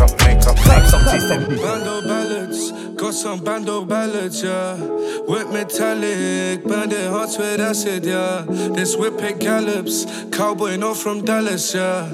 Bando 1.31 2.01
ballads, 2.01 2.73
got 2.97 3.13
some 3.13 3.39
bando 3.41 3.85
ballads, 3.85 4.43
yeah. 4.43 4.75
Whip 4.75 5.47
metallic, 5.47 6.61
bandit 6.67 7.09
hearts 7.09 7.37
with 7.37 7.61
acid, 7.61 8.03
yeah. 8.05 8.43
This 8.47 8.97
whip 8.97 9.21
it 9.21 9.39
gallops, 9.39 10.05
cowboy 10.31 10.75
no 10.75 10.93
from 10.93 11.23
Dallas, 11.23 11.73
yeah. 11.73 12.09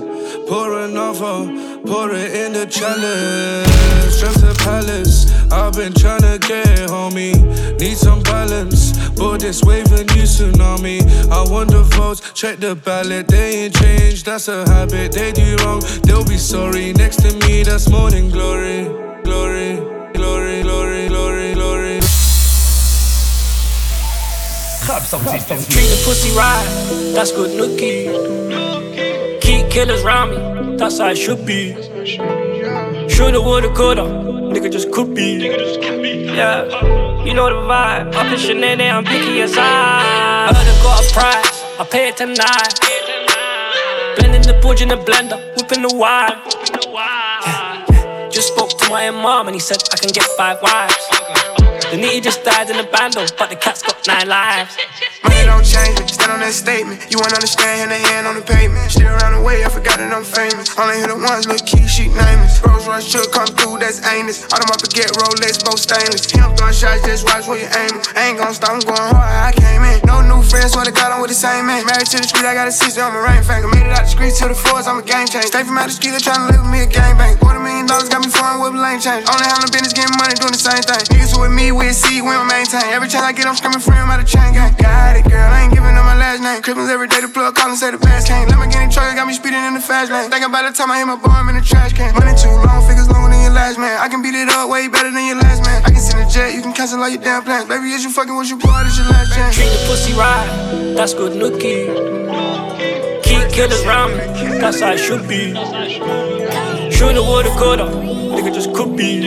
Pour 0.48 0.78
another, 0.82 1.82
pour 1.84 2.12
it 2.12 2.32
in 2.32 2.54
the 2.54 2.68
chalice. 2.70 4.18
Strength 4.18 4.42
to 4.42 4.64
palace, 4.64 5.32
I've 5.52 5.74
been 5.74 5.94
tryna 5.94 6.40
get 6.48 6.90
homie. 6.90 7.80
Need 7.80 7.98
some 7.98 8.22
balance, 8.22 9.10
but 9.18 9.40
this 9.40 9.64
wave 9.64 9.92
a 9.94 10.04
new 10.04 10.24
tsunami. 10.24 11.02
I 11.32 11.44
the 11.66 11.82
votes, 11.82 12.22
check 12.34 12.60
the 12.60 12.76
ballot, 12.76 13.28
they 13.30 13.66
ain't 13.66 13.76
changed, 13.76 14.26
that's 14.28 14.48
a 14.48 14.68
habit. 14.70 15.12
They 15.14 15.32
do 15.32 15.56
wrong, 15.64 15.82
they'll 16.04 16.24
be 16.24 16.38
sorry. 16.38 16.94
Next 16.94 17.18
to 17.24 17.34
me, 17.48 17.64
that's 17.64 17.86
than 17.86 18.30
glory, 18.30 19.07
glory, 19.28 19.76
glory, 20.14 20.62
glory, 20.64 21.08
glory, 21.10 21.54
glory. 21.54 22.00
Treat 24.88 25.90
the 25.92 26.02
pussy 26.06 26.32
right, 26.32 26.66
that's 27.14 27.32
good 27.34 27.52
nookie. 27.60 28.08
Keep 29.42 29.70
killers 29.70 30.04
round 30.04 30.32
me, 30.32 30.78
that's 30.78 31.00
how 31.00 31.10
it 31.10 31.18
should 31.18 31.46
be. 31.46 31.74
Shoulda, 33.10 33.42
woulda, 33.42 33.70
coulda, 33.76 34.04
nigga 34.54 34.72
just 34.72 34.92
could 34.94 35.14
be. 35.14 35.32
Yeah, 36.40 36.64
you 37.26 37.34
know 37.34 37.50
the 37.50 37.68
vibe. 37.68 38.16
Up 38.16 38.32
in 38.32 38.38
Chanel, 38.40 38.80
I'm 38.98 39.04
picky 39.04 39.42
as 39.42 39.58
I. 39.58 40.54
Heard 40.54 40.68
I 40.72 40.84
got 40.84 41.04
a 41.04 41.14
prize, 41.14 41.64
I 41.80 41.84
pay 41.92 42.08
it 42.10 42.16
tonight. 42.16 42.80
Blending 44.16 44.44
the 44.44 44.58
porridge 44.62 44.82
in 44.82 44.88
the 44.88 44.96
blender, 44.96 45.38
whipping 45.58 45.82
the 45.82 45.94
wine. 45.94 46.57
My 48.90 49.10
mom 49.12 49.48
and 49.48 49.56
he 49.56 49.60
said 49.60 49.78
I 49.92 49.98
can 49.98 50.12
get 50.12 50.24
five 50.38 50.62
wives. 50.62 51.67
The 51.88 51.96
nitty 51.96 52.20
just 52.20 52.44
died 52.44 52.68
in 52.70 52.76
the 52.76 52.84
bando, 52.84 53.24
but 53.40 53.48
the 53.48 53.56
cat's 53.56 53.80
got 53.80 53.96
nine 54.04 54.28
lives. 54.28 54.76
Money 55.24 55.48
don't 55.48 55.64
change 55.64 55.96
me, 55.96 56.08
stand 56.12 56.36
on 56.36 56.44
that 56.44 56.52
statement. 56.52 57.00
You 57.08 57.16
won't 57.16 57.32
understand, 57.32 57.96
hand 57.96 57.96
hand 58.12 58.28
on 58.28 58.36
the 58.36 58.44
pavement. 58.44 58.92
Still 58.92 59.08
around 59.08 59.40
the 59.40 59.44
way, 59.44 59.64
I 59.64 59.72
forgot 59.72 59.96
that 60.04 60.12
I'm 60.12 60.28
famous. 60.28 60.68
Only 60.76 61.00
hit 61.00 61.08
it 61.08 61.16
once, 61.16 61.48
look 61.48 61.64
key, 61.64 61.88
she 61.88 62.12
name 62.12 62.44
it. 62.44 62.52
Rolls 62.60 62.84
Royce 62.92 63.08
should 63.08 63.32
come 63.32 63.48
through, 63.56 63.80
that's 63.80 64.04
anus. 64.04 64.44
All 64.52 64.60
them 64.60 64.68
up 64.68 64.84
to 64.84 64.90
get 64.92 65.16
Rolex, 65.16 65.64
both 65.64 65.80
stainless. 65.80 66.28
Him 66.28 66.52
shots, 66.76 67.08
just 67.08 67.24
watch 67.24 67.48
where 67.48 67.64
you 67.64 67.72
aim. 67.72 67.96
I 68.20 68.36
ain't 68.36 68.38
gon' 68.38 68.52
stop, 68.52 68.76
I'm 68.76 68.84
going 68.84 69.08
hard, 69.16 69.24
I 69.24 69.56
came 69.56 69.88
in. 69.88 70.04
No 70.04 70.20
new 70.20 70.44
friends, 70.44 70.76
swear 70.76 70.84
to 70.84 70.92
God, 70.92 71.16
I'm 71.16 71.24
with 71.24 71.32
the 71.32 71.40
same 71.40 71.72
man. 71.72 71.88
Married 71.88 72.12
to 72.12 72.20
the 72.20 72.28
street, 72.28 72.44
I 72.44 72.52
got 72.52 72.68
a 72.68 72.76
sister, 72.76 73.00
I'm 73.00 73.16
a 73.16 73.24
rain 73.24 73.40
finger. 73.48 73.72
Made 73.72 73.88
it 73.88 73.96
out 73.96 74.04
the 74.04 74.12
streets 74.12 74.44
to 74.44 74.52
the 74.52 74.60
floors, 74.60 74.92
I'm 74.92 75.00
a 75.00 75.06
game 75.08 75.24
changer. 75.32 75.48
Stay 75.48 75.64
from 75.64 75.80
out 75.80 75.88
the 75.88 75.96
street, 75.96 76.12
they 76.12 76.20
tryna 76.20 76.52
live 76.52 76.68
with 76.68 76.72
me 76.76 76.84
a 76.84 76.90
gang 76.92 77.16
bang. 77.16 77.40
Quarter 77.40 77.64
million 77.64 77.88
dollars 77.88 78.12
got 78.12 78.20
me 78.20 78.28
foreign 78.28 78.60
with 78.60 78.76
a 78.76 78.82
lane 78.84 79.00
change. 79.00 79.24
Only 79.32 79.48
handling 79.48 79.72
business, 79.72 79.96
getting 79.96 80.20
money, 80.20 80.36
doing 80.36 80.52
the 80.52 80.60
same 80.60 80.84
thing. 80.84 81.00
Niggas 81.16 81.40
with 81.40 81.56
me, 81.56 81.72
we 81.78 81.94
see, 81.94 82.22
we 82.26 82.34
don't 82.34 82.50
maintain. 82.50 82.82
Every 82.90 83.08
chance 83.08 83.24
I 83.24 83.32
get, 83.32 83.46
I'm 83.46 83.56
screaming 83.56 83.80
free, 83.80 83.96
I'm 83.96 84.10
out 84.10 84.20
of 84.20 84.28
chain 84.28 84.52
gang. 84.54 84.74
Got 84.76 85.22
it, 85.22 85.30
girl, 85.30 85.46
I 85.46 85.70
ain't 85.70 85.74
giving 85.74 85.94
up 85.94 86.04
my 86.04 86.18
last 86.18 86.42
name. 86.42 86.62
Christmas 86.66 86.90
every 86.90 87.08
day, 87.08 87.22
the 87.22 87.30
plug 87.30 87.54
call 87.54 87.70
and 87.70 87.78
say 87.78 87.94
the 87.94 88.02
past 88.02 88.28
came. 88.28 88.50
Let 88.50 88.58
me 88.58 88.66
get 88.68 88.82
in 88.82 88.90
truck, 88.90 89.14
got 89.14 89.30
me 89.30 89.34
speeding 89.38 89.62
in 89.62 89.78
the 89.78 89.80
fast 89.80 90.12
lane. 90.12 90.30
Thinking 90.34 90.50
about 90.50 90.66
the 90.66 90.74
time 90.74 90.90
I 90.90 90.98
hit 90.98 91.06
my 91.06 91.16
bomb 91.16 91.50
in 91.50 91.56
the 91.56 91.62
trash 91.62 91.94
can. 91.94 92.14
Money 92.18 92.34
too 92.34 92.50
long, 92.50 92.82
figures 92.90 93.08
longer 93.08 93.30
than 93.30 93.46
your 93.46 93.54
last 93.54 93.78
man. 93.78 93.94
I 94.02 94.10
can 94.10 94.26
beat 94.26 94.34
it 94.34 94.50
up 94.50 94.70
way 94.70 94.90
better 94.90 95.14
than 95.14 95.26
your 95.30 95.38
last 95.38 95.62
man. 95.64 95.86
I 95.86 95.94
can 95.94 96.02
send 96.02 96.18
a 96.18 96.28
jet, 96.28 96.58
you 96.58 96.62
can 96.66 96.74
cancel 96.74 97.00
all 97.00 97.10
your 97.10 97.22
damn 97.22 97.46
plans. 97.46 97.70
Baby, 97.70 97.94
is 97.94 98.04
you 98.04 98.10
fucking 98.10 98.36
with 98.36 98.50
your 98.50 98.60
boy, 98.60 98.82
this 98.84 98.98
your 98.98 99.08
last 99.14 99.38
chance. 99.38 99.56
Treat 99.56 99.70
the 99.70 99.80
pussy 99.86 100.14
right, 100.18 100.50
that's 100.98 101.14
good 101.14 101.38
nookie. 101.38 101.94
Keep 103.22 103.54
killers 103.54 103.86
round 103.86 104.18
me, 104.18 104.26
that's 104.58 104.82
how 104.82 104.98
it 104.98 104.98
should 104.98 105.28
be. 105.30 105.54
Shoulda, 106.98 107.22
woulda, 107.22 107.50
coulda, 107.60 107.84
nigga 107.84 108.52
just 108.52 108.74
could 108.74 108.98
be. 108.98 109.20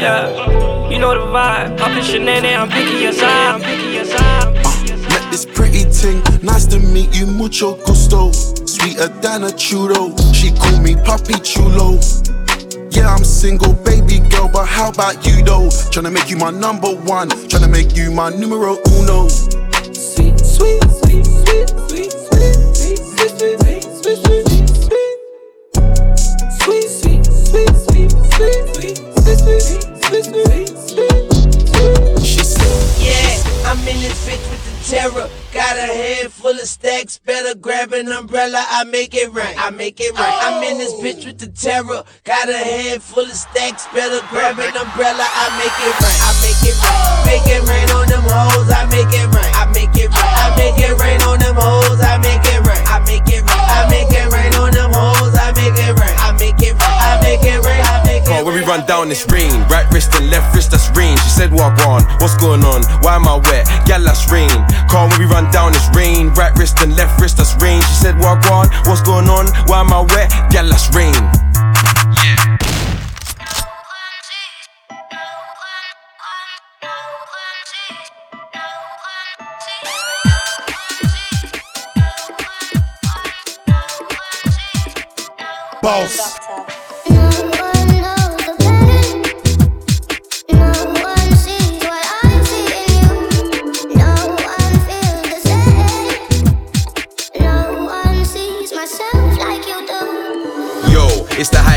Yeah, 0.00 0.88
you 0.88 0.98
know 0.98 1.12
the 1.12 1.26
vibe. 1.26 1.78
Up 1.78 1.90
in 1.90 2.02
Chanel, 2.02 2.62
I'm 2.62 2.70
picky 2.70 3.04
as 3.04 3.20
I, 3.20 3.52
I'm 3.52 3.60
picky 3.60 3.98
as 3.98 4.10
I. 4.14 4.50
Met 5.10 5.30
this 5.30 5.44
pretty 5.44 5.84
ting, 5.90 6.22
nice 6.42 6.64
to 6.68 6.78
meet 6.78 7.14
you, 7.14 7.26
mucho 7.26 7.76
gusto. 7.84 8.32
Sweeter 8.32 9.08
than 9.20 9.44
a 9.44 9.48
churro, 9.48 10.16
she 10.34 10.52
call 10.52 10.80
me 10.80 10.94
Papi 10.94 11.44
Chulo. 11.44 12.00
Yeah, 12.92 13.14
I'm 13.14 13.24
single, 13.24 13.74
baby 13.84 14.20
girl, 14.30 14.48
but 14.48 14.64
how 14.64 14.88
about 14.88 15.26
you 15.26 15.44
though? 15.44 15.68
Tryna 15.92 16.14
make 16.14 16.30
you 16.30 16.38
my 16.38 16.50
number 16.50 16.88
one, 16.88 17.28
tryna 17.28 17.70
make 17.70 17.94
you 17.94 18.10
my 18.10 18.30
numero 18.30 18.78
uno. 18.96 19.28
Stacks, 37.00 37.18
better 37.18 37.58
grab 37.58 37.92
an 37.92 38.08
umbrella. 38.12 38.64
I 38.68 38.84
make 38.84 39.14
it 39.14 39.32
rain, 39.32 39.54
I 39.56 39.70
make 39.70 40.00
it 40.00 40.12
rain. 40.12 40.34
I'm 40.44 40.62
in 40.64 40.78
this 40.78 40.92
bitch 40.94 41.24
with 41.24 41.38
the 41.38 41.48
terror. 41.48 42.04
Got 42.24 42.48
a 42.48 42.56
head 42.56 43.02
full 43.02 43.24
of 43.24 43.32
stacks, 43.32 43.86
better 43.94 44.20
grab 44.28 44.58
an 44.58 44.76
umbrella. 44.76 45.24
I 45.24 45.46
make 45.56 45.76
it 45.80 45.94
rain, 45.96 46.20
I 46.20 46.32
make 46.44 46.60
it 46.60 46.76
rain. 46.76 47.00
Make 47.24 47.48
it 47.48 47.62
rain 47.68 47.88
on 47.96 48.08
them 48.08 48.24
hoes, 48.24 48.70
I 48.70 48.84
make 48.90 49.12
it 49.12 49.26
rain, 49.32 49.52
I 49.56 49.64
make 49.72 49.96
it 49.96 50.10
rain. 50.12 50.34
I 50.44 50.52
make 50.56 50.78
it 50.78 50.94
rain 51.00 51.20
on 51.22 51.38
them 51.38 51.56
hoes, 51.56 52.00
I 52.00 52.18
make 52.18 52.44
it 52.44 52.60
rain, 52.66 52.84
I 52.84 52.98
make 53.06 53.28
it 53.28 53.40
rain. 53.40 53.64
I 53.70 53.88
make 53.88 54.12
it 54.12 54.24
rain 54.24 54.29
run 58.70 58.86
down 58.86 59.08
this 59.08 59.26
rain, 59.32 59.50
right 59.66 59.84
wrist 59.92 60.14
and 60.14 60.30
left 60.30 60.54
wrist 60.54 60.70
that's 60.70 60.96
rain. 60.96 61.16
She 61.18 61.30
said, 61.30 61.52
Walk 61.52 61.84
on, 61.88 62.04
what's 62.20 62.36
going 62.36 62.62
on? 62.62 62.84
Why 63.02 63.16
am 63.16 63.26
I 63.26 63.34
wet? 63.50 63.66
Gal, 63.84 64.00
that's 64.00 64.30
rain. 64.30 64.48
Car 64.88 65.08
when 65.08 65.18
we 65.18 65.24
run 65.24 65.50
down 65.50 65.72
this 65.72 65.88
rain, 65.92 66.28
right 66.34 66.56
wrist 66.56 66.78
and 66.78 66.94
left 66.96 67.20
wrist 67.20 67.38
that's 67.38 67.60
rain. 67.60 67.82
She 67.82 67.94
said, 67.94 68.16
Walk 68.20 68.48
on, 68.48 68.68
what's 68.86 69.02
going 69.02 69.28
on? 69.28 69.46
Why 69.66 69.80
am 69.80 69.92
I 69.92 70.02
wet? 70.02 70.30
Gal, 70.52 70.68
that's 70.68 70.86
rain. 70.94 71.18
Boss. 85.82 86.49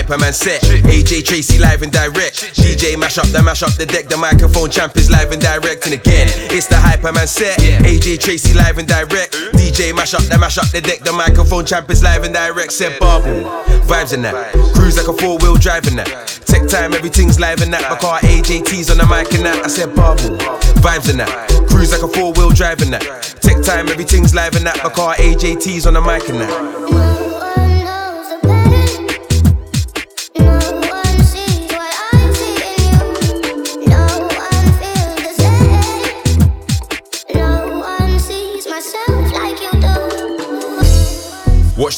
Hyperman 0.03 0.33
set. 0.33 0.61
AJ 0.61 1.23
Tracey 1.23 1.59
live 1.59 1.81
and 1.81 1.91
direct. 1.91 2.55
DJ 2.55 2.99
mash 2.99 3.17
up 3.17 3.27
the 3.27 3.41
mash 3.41 3.63
up 3.63 3.73
the 3.75 3.85
deck. 3.85 4.07
The 4.09 4.17
microphone 4.17 4.69
champ 4.69 4.97
is 4.97 5.09
live 5.09 5.31
and 5.31 5.41
direct. 5.41 5.85
And 5.85 5.93
again, 5.93 6.27
it's 6.51 6.67
the 6.67 6.75
Hyperman 6.75 7.27
set. 7.27 7.57
AJ 7.59 8.19
Tracey 8.19 8.53
live 8.53 8.77
and 8.77 8.87
direct. 8.87 9.31
DJ 9.53 9.95
mash 9.95 10.13
up 10.13 10.23
the 10.23 10.37
mash 10.37 10.57
up 10.57 10.67
the 10.69 10.81
deck. 10.81 10.99
The 10.99 11.13
microphone 11.13 11.65
champ 11.65 11.89
is 11.89 12.03
live 12.03 12.23
and 12.23 12.33
direct. 12.33 12.73
Said 12.73 12.99
Bubble. 12.99 13.43
Vibes 13.87 14.13
in 14.13 14.21
that. 14.23 14.53
Cruise 14.75 14.97
like 14.97 15.07
a 15.07 15.13
four 15.13 15.37
wheel 15.37 15.55
driving 15.55 15.95
that. 15.95 16.27
Tech 16.45 16.67
time, 16.67 16.93
everything's 16.93 17.39
live 17.39 17.61
in 17.61 17.71
that. 17.71 17.89
My 17.89 17.97
car 17.97 18.19
AJT's 18.19 18.91
on 18.91 18.97
the 18.97 19.05
mic 19.05 19.33
and 19.33 19.45
that. 19.45 19.63
I 19.63 19.67
said 19.67 19.95
Bubble. 19.95 20.35
Vibes 20.83 21.09
in 21.09 21.17
that. 21.17 21.49
Cruise 21.69 21.91
like 21.93 22.03
a 22.03 22.07
four 22.07 22.33
wheel 22.33 22.49
driving 22.49 22.91
that. 22.91 23.01
Tech 23.39 23.63
time, 23.63 23.87
everything's 23.87 24.35
live 24.35 24.55
in 24.55 24.65
that. 24.65 24.83
My 24.83 24.89
car 24.89 25.15
AJT's 25.15 25.87
on 25.87 25.93
the 25.93 26.01
mic 26.01 26.27
and 26.27 26.41
that. 26.41 27.52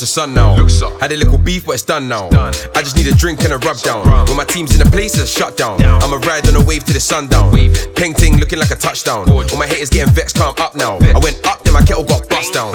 The 0.05 0.11
sun 0.11 0.33
now. 0.35 0.55
Had 0.99 1.11
a 1.11 1.17
little 1.17 1.37
beef, 1.37 1.65
but 1.65 1.73
it's 1.73 1.83
done 1.83 2.07
now. 2.07 2.29
I 2.75 2.81
just 2.81 2.95
need 2.95 3.07
a 3.07 3.15
drink 3.15 3.43
and 3.43 3.53
a 3.53 3.57
rub 3.57 3.77
down. 3.79 4.05
When 4.27 4.37
my 4.37 4.45
team's 4.45 4.71
in 4.73 4.79
the 4.79 4.89
place, 4.91 5.17
it's 5.17 5.31
shut 5.31 5.57
down. 5.57 5.81
I'ma 5.81 6.17
ride 6.17 6.47
on 6.47 6.55
a 6.55 6.63
wave 6.63 6.83
to 6.85 6.93
the 6.93 6.99
sundown. 6.99 7.51
Peng 7.95 8.13
ting 8.13 8.37
looking 8.37 8.59
like 8.59 8.69
a 8.69 8.75
touchdown. 8.75 9.29
All 9.29 9.57
my 9.57 9.65
haters 9.65 9.89
getting 9.89 10.13
vexed, 10.13 10.37
calm 10.37 10.53
up 10.59 10.75
now. 10.75 10.97
I 10.97 11.19
went 11.19 11.45
up, 11.47 11.63
then 11.63 11.73
my 11.73 11.81
kettle 11.81 12.03
got 12.03 12.29
bust 12.29 12.53
down. 12.53 12.73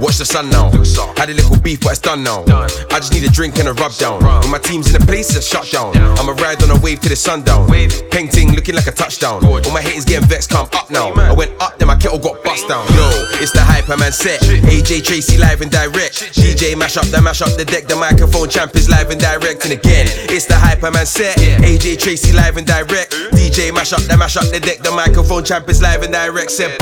Watch 0.00 0.16
the 0.16 0.24
sun 0.24 0.48
now. 0.48 0.70
Had 1.16 1.28
a 1.28 1.34
little 1.34 1.60
beef, 1.60 1.82
but 1.82 1.92
it's 1.92 2.00
done 2.00 2.24
now. 2.24 2.42
I 2.48 2.98
just 3.04 3.12
need 3.12 3.22
a 3.24 3.28
drink 3.28 3.58
and 3.58 3.68
a 3.68 3.74
rub 3.74 3.92
down. 3.96 4.24
When 4.40 4.50
my 4.50 4.58
team's 4.58 4.86
in 4.88 4.98
the 4.98 5.04
place, 5.06 5.36
it's 5.36 5.46
shut 5.46 5.70
down. 5.70 5.94
I'ma 6.16 6.32
ride 6.40 6.62
on 6.62 6.70
a 6.70 6.80
wave 6.80 7.00
to 7.00 7.10
the 7.10 7.16
sundown. 7.16 7.68
Peng 8.10 8.28
ting 8.28 8.54
looking 8.54 8.74
like 8.74 8.86
a 8.86 8.92
touchdown. 8.92 9.44
All 9.44 9.60
my 9.72 9.82
haters 9.82 10.06
getting 10.06 10.26
vexed, 10.26 10.48
come 10.48 10.68
up 10.72 10.90
now. 10.90 11.12
I 11.12 11.32
went 11.32 11.52
up, 11.60 11.78
then 11.78 11.88
my 11.88 11.96
kettle 11.96 12.18
got 12.18 12.42
bust 12.42 12.66
down. 12.66 12.86
Yo, 12.96 13.04
it's 13.44 13.52
the 13.52 13.60
Hyperman 13.60 14.12
set. 14.12 14.40
AJ 14.40 15.04
Tracey 15.04 15.36
live 15.36 15.60
and 15.60 15.70
direct. 15.70 16.32
DJ 16.32 16.76
mash 16.78 16.96
up 16.96 17.04
the 17.06 17.20
mash 17.20 17.42
up 17.42 17.54
the 17.58 17.64
deck. 17.66 17.86
The 17.86 17.96
microphone 17.96 18.48
champ 18.48 18.74
is 18.76 18.88
live 18.88 19.10
and 19.10 19.20
direct. 19.20 19.64
And 19.64 19.72
again, 19.74 20.06
it's 20.32 20.46
the 20.46 20.54
Hyperman 20.54 21.06
set. 21.06 21.36
AJ 21.36 22.00
Tracey 22.00 22.32
live 22.32 22.56
and 22.56 22.66
direct. 22.66 23.12
DJ 23.36 23.72
mash 23.74 23.92
up 23.92 24.00
the 24.00 24.16
mash 24.16 24.38
up 24.38 24.48
the 24.50 24.60
deck. 24.60 24.78
The 24.78 24.90
microphone 24.90 25.44
champ 25.44 25.68
is 25.68 25.82
live 25.82 26.02
and 26.02 26.12
direct. 26.12 26.50
Said, 26.50 26.80